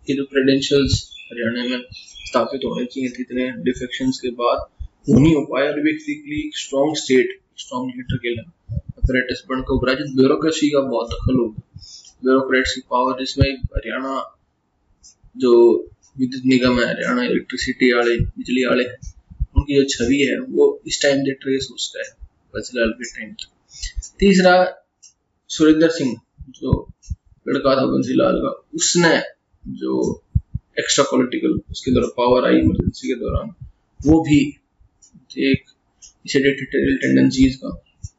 के 0.06 0.14
जो 0.14 0.24
क्रेडेंशियल्स 0.24 1.17
हरियाणा 1.32 1.76
में 1.76 1.84
स्थापित 1.92 2.60
होने 2.64 2.84
चाहिए 2.84 3.10
थे 3.10 3.22
इतने 3.22 3.50
डिफेक्शंस 3.64 4.18
के 4.18 4.30
बाद 4.30 4.66
नहीं 5.08 5.34
हो 5.34 5.40
पाया 5.44 5.70
और 5.70 5.80
basically 5.80 6.50
strong 6.54 6.96
state 6.96 7.40
strong 7.58 7.92
leader 7.96 8.16
के 8.16 8.28
लिए 8.28 8.44
अपरेटिस 8.76 9.42
बन 9.50 9.60
को 9.60 9.94
जिस 9.94 10.14
ब्यूरोक्रेसी 10.14 10.68
का 10.70 10.80
बहुत 10.80 11.08
दखल 11.08 11.36
होगा। 11.38 11.62
ब्यूरोक्रेट्स 12.24 12.74
की 12.74 12.80
पावर 12.80 13.20
जिसमें 13.20 13.54
हरियाणा 13.54 14.34
जो 15.36 15.52
विद्युत 16.18 16.42
निगम 16.46 16.80
है, 16.80 16.86
हरियाणा 16.86 17.24
इलेक्ट्रिसिटी 17.24 17.92
वाले, 17.92 18.16
बिजली 18.18 18.64
वाले, 18.64 18.84
उनकी 19.56 19.74
जो 19.74 19.84
छवि 19.84 20.20
है, 20.20 20.40
वो 20.40 20.82
इस 20.86 21.02
टाइम 21.02 21.20
से 21.20 21.32
ट्रेस 21.32 21.68
हो 21.72 21.76
सकता 21.76 22.06
है 22.06 22.28
बंसीलाल 22.54 22.90
के 22.90 23.04
टाइम 23.04 23.32
तक 23.32 24.12
तीसरा, 24.18 24.54
सुरेंद्र 25.48 25.90
सिंह, 25.90 26.20
जो 26.50 26.92
लड़का 27.48 27.76
था 27.76 27.86
बंसीलाल 27.86 28.32
का, 28.32 28.66
उसने 28.74 29.22
जो 29.66 30.22
एक्स्ट्रा 30.78 31.04
पॉलिटिकल 31.10 31.58
उसके 31.70 31.92
द्वारा 31.92 32.08
पावर 32.16 32.46
आई 32.48 32.60
इमरजेंसी 32.60 33.08
के 33.08 33.14
दौरान, 33.20 33.52
वो 34.00 34.20
भी 34.24 34.38
एक 35.44 35.64
हेरिडिटरी 36.26 36.96
टेंडेंसीज 36.98 37.56
का 37.56 37.70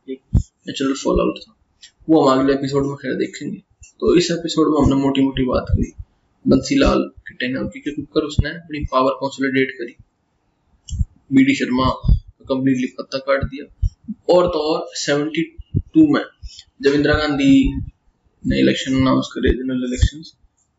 एक 0.09 0.21
नेचुरल 0.35 0.93
फॉल 1.03 1.21
आउट 1.21 1.39
था। 1.39 1.55
वो 2.09 2.21
हम 2.21 2.39
अगले 2.39 2.53
एपिसोड 2.53 2.85
में 2.85 2.95
खैर 2.95 3.13
देखेंगे। 3.15 3.57
तो 3.99 4.15
इस 4.15 4.31
एपिसोड 4.31 4.71
में 4.71 4.77
हमने 4.81 5.01
मोटी 5.03 5.21
मोटी 5.21 5.45
बात 5.45 5.65
करी 5.69 5.91
बंसीलाल 6.45 7.01
के 7.27 7.33
टेन्योर 7.35 7.65
की, 7.65 7.79
क्योंकि 7.79 8.21
उसने 8.21 8.49
अपनी 8.49 8.79
पावर 8.91 9.13
कंसोलिडेट 9.13 9.71
करी। 9.71 9.95
बी 11.33 11.43
डी 11.45 11.55
शर्मा 11.55 11.89
कंप्लीटली 12.49 12.87
पत्ता 12.97 13.17
काट 13.19 13.43
दिया। 13.45 13.65
और 14.29 14.47
तो 14.47 14.59
और 14.69 14.85
सेवेंटी 14.95 15.41
टू 15.93 16.07
में 16.13 16.23
जब 16.81 16.93
इंदिरा 16.93 17.13
गांधी 17.13 17.53
ने 18.43 18.59
इलेक्शन 18.59 18.95
अनाउंस 19.01 19.29
करे 19.33 19.49
जनरल 19.53 19.83
इलेक्शन 19.85 20.21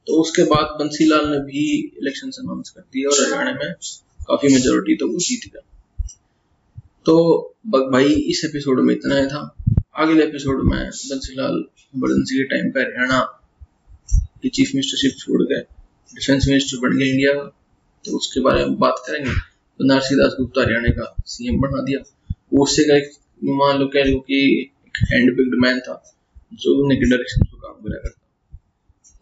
तो 0.07 0.21
उसके 0.21 0.43
बाद 0.43 0.67
बंसीलाल 0.67 1.29
ने 1.29 1.39
भी 1.39 1.79
इलेक्शन 1.99 2.31
अनाउंस 2.31 2.71
कर 2.71 2.81
दिया 2.81 3.09
और 3.09 3.25
हरियाणा 3.25 3.59
में 3.65 3.75
काफ़ी 4.29 4.49
मेजोरिटी 4.49 4.97
तो 4.97 5.09
वो 5.09 5.19
जीत 5.19 5.53
गया। 5.53 5.63
तो 7.07 7.39
भाई, 7.67 8.15
इस 8.15 8.45
एपिसोड 8.45 8.81
में 8.81 8.95
इतना 8.95 9.17
ही 9.17 9.27
था। 9.27 9.57
अगले 9.97 10.25
एपिसोड 10.25 10.65
में 10.65 10.87
बंसीलाल 10.87 11.65
इमरजेंसी 11.97 12.39
के 12.39 12.45
टाइम 12.45 12.71
पर 12.71 12.81
हरियाणा 12.81 13.41
की 14.43 14.49
चीफ 14.49 14.71
मिनिस्टरशिप 14.75 15.13
छोड़ 15.19 15.43
गए। 15.43 15.61
डिफेंस 16.15 16.49
मिनिस्टर 16.49 16.89
बन 16.89 16.99
गया 16.99 17.09
इंडिया 17.09 17.33
का। 17.33 17.57
तो 18.05 18.17
उसके 18.17 18.41
बारे 18.41 18.67
में 18.67 18.79
बात 18.79 19.03
करेंगे। 19.07 19.31
तो 19.79 19.85
नरसी 19.85 20.15
दास 20.15 20.37
गुप्ता 20.41 20.63
हरियाणा 20.63 20.89
का 20.89 21.15
सीएम 21.27 21.61
बना 21.61 21.83
दिया। 21.83 22.33
उससे 22.61 22.85
का 22.85 22.97
एक 22.97 23.11
मान 23.45 23.79
लो 23.79 23.87
कह 23.87 24.05
लो 24.05 24.21
कि 24.21 24.63
एक 24.63 24.73
हैंड 24.97 25.37
पिक्ड 25.37 25.55
मैन 25.55 25.81
था, 25.81 26.17
जो 26.55 26.85
उनके 26.85 27.11
डायरेक्शन 27.11 27.45
पर 27.45 27.57
काम 27.57 27.73
करा 27.73 27.99
करता। 27.99 28.59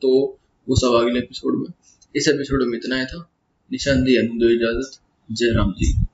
तो 0.03 0.38
वो 0.69 0.77
सब 0.77 1.07
अगले 1.07 1.19
एपिसोड 1.19 1.59
में। 1.59 1.75
इस 2.17 2.29
एपिसोड 2.29 2.63
में 2.63 2.79
इतना 2.79 2.97
ही 2.97 3.07
था। 3.07 3.31
निशान 3.73 4.03
दी 4.03 4.17
इजाज़त। 4.55 5.01
जय 5.33 5.53
राम 5.53 5.73
जी। 5.73 6.05